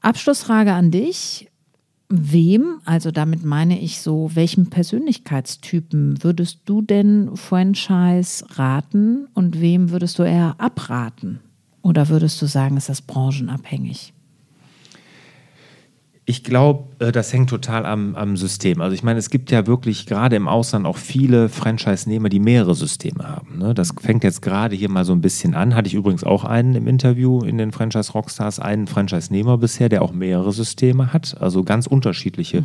Abschlussfrage 0.00 0.72
an 0.72 0.90
dich. 0.90 1.48
Wem, 2.08 2.80
also 2.84 3.10
damit 3.10 3.44
meine 3.44 3.80
ich 3.80 4.00
so, 4.00 4.30
welchem 4.34 4.70
Persönlichkeitstypen 4.70 6.22
würdest 6.22 6.60
du 6.64 6.80
denn 6.80 7.34
Franchise 7.34 8.44
raten 8.50 9.26
und 9.34 9.60
wem 9.60 9.90
würdest 9.90 10.20
du 10.20 10.22
eher 10.22 10.54
abraten? 10.58 11.40
Oder 11.82 12.08
würdest 12.08 12.40
du 12.40 12.46
sagen, 12.46 12.76
ist 12.76 12.88
das 12.88 13.02
branchenabhängig? 13.02 14.12
Ich 16.28 16.42
glaube, 16.42 16.88
äh, 16.98 17.12
das 17.12 17.32
hängt 17.32 17.50
total 17.50 17.86
am, 17.86 18.16
am 18.16 18.36
System. 18.36 18.80
Also 18.80 18.94
ich 18.94 19.04
meine, 19.04 19.20
es 19.20 19.30
gibt 19.30 19.52
ja 19.52 19.68
wirklich 19.68 20.06
gerade 20.06 20.34
im 20.34 20.48
Ausland 20.48 20.84
auch 20.84 20.96
viele 20.96 21.48
Franchise-Nehmer, 21.48 22.28
die 22.28 22.40
mehrere 22.40 22.74
Systeme 22.74 23.28
haben. 23.28 23.58
Ne? 23.58 23.74
Das 23.74 23.94
fängt 24.00 24.24
jetzt 24.24 24.42
gerade 24.42 24.74
hier 24.74 24.90
mal 24.90 25.04
so 25.04 25.12
ein 25.12 25.20
bisschen 25.20 25.54
an. 25.54 25.76
Hatte 25.76 25.86
ich 25.86 25.94
übrigens 25.94 26.24
auch 26.24 26.42
einen 26.44 26.74
im 26.74 26.88
Interview 26.88 27.44
in 27.44 27.58
den 27.58 27.70
Franchise 27.70 28.10
Rockstars, 28.10 28.58
einen 28.58 28.88
Franchise-Nehmer 28.88 29.56
bisher, 29.58 29.88
der 29.88 30.02
auch 30.02 30.12
mehrere 30.12 30.52
Systeme 30.52 31.12
hat, 31.12 31.40
also 31.40 31.62
ganz 31.62 31.86
unterschiedliche. 31.86 32.64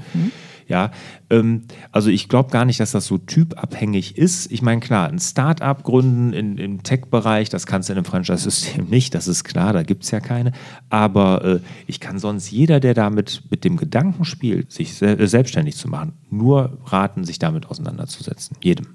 Ja, 0.72 0.92
ähm, 1.30 1.64
also 1.92 2.10
ich 2.10 2.30
glaube 2.30 2.50
gar 2.50 2.64
nicht, 2.64 2.80
dass 2.80 2.92
das 2.92 3.06
so 3.06 3.18
typabhängig 3.18 4.18
ist. 4.18 4.50
Ich 4.54 4.62
meine, 4.62 4.80
klar, 4.80 5.10
ein 5.10 5.20
Start-up 5.20 5.84
gründen 5.84 6.32
in, 6.32 6.58
im 6.58 6.82
Tech-Bereich, 6.82 7.50
das 7.50 7.66
kannst 7.66 7.90
du 7.90 7.94
in 7.94 7.98
einem 7.98 8.06
Franchise-System 8.06 8.86
nicht, 8.90 9.14
das 9.14 9.28
ist 9.28 9.44
klar, 9.44 9.74
da 9.74 9.84
gibt 9.84 10.06
es 10.06 10.12
ja 10.12 10.22
keine. 10.22 10.54
Aber 10.90 11.44
äh, 11.44 11.60
ich 11.88 12.00
kann 12.00 12.20
sonst 12.20 12.50
jeder, 12.52 12.80
der 12.80 12.94
damit 12.94 13.44
mit 13.50 13.66
dem 13.66 13.76
Gedanken 13.76 14.24
spielt, 14.24 14.72
sich 14.72 14.94
se 14.94 15.08
äh, 15.20 15.28
selbstständig 15.28 15.76
zu 15.76 15.90
machen, 15.90 16.14
nur 16.30 16.78
raten, 16.86 17.26
sich 17.26 17.38
damit 17.38 17.66
auseinanderzusetzen. 17.66 18.56
Jedem. 18.62 18.88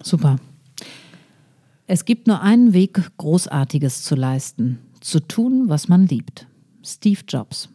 Super. 0.00 0.36
Es 1.88 2.04
gibt 2.04 2.28
nur 2.28 2.40
einen 2.40 2.72
Weg, 2.72 3.02
Großartiges 3.16 4.04
zu 4.04 4.14
leisten, 4.14 4.78
zu 5.00 5.18
tun, 5.18 5.64
was 5.66 5.88
man 5.88 6.06
liebt. 6.06 6.46
Steve 6.84 7.22
Jobs. 7.26 7.68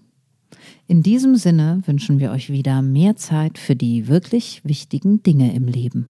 In 0.88 1.04
diesem 1.04 1.36
Sinne 1.36 1.82
wünschen 1.86 2.20
wir 2.20 2.32
euch 2.32 2.50
wieder 2.50 2.82
mehr 2.82 3.16
Zeit 3.16 3.58
für 3.58 3.76
die 3.76 4.08
wirklich 4.08 4.62
wichtigen 4.64 5.24
Dinge 5.24 5.54
im 5.54 5.68
Leben. 5.68 6.08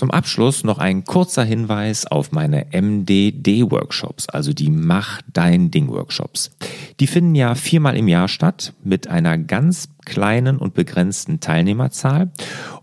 Zum 0.00 0.10
Abschluss 0.10 0.64
noch 0.64 0.78
ein 0.78 1.04
kurzer 1.04 1.44
Hinweis 1.44 2.06
auf 2.06 2.32
meine 2.32 2.68
MDD-Workshops, 2.72 4.30
also 4.30 4.54
die 4.54 4.70
Mach 4.70 5.20
dein 5.30 5.70
Ding-Workshops. 5.70 6.52
Die 7.00 7.06
finden 7.06 7.34
ja 7.34 7.54
viermal 7.54 7.98
im 7.98 8.08
Jahr 8.08 8.28
statt 8.28 8.72
mit 8.82 9.08
einer 9.08 9.36
ganz 9.36 9.90
kleinen 10.06 10.56
und 10.56 10.72
begrenzten 10.72 11.40
Teilnehmerzahl. 11.40 12.30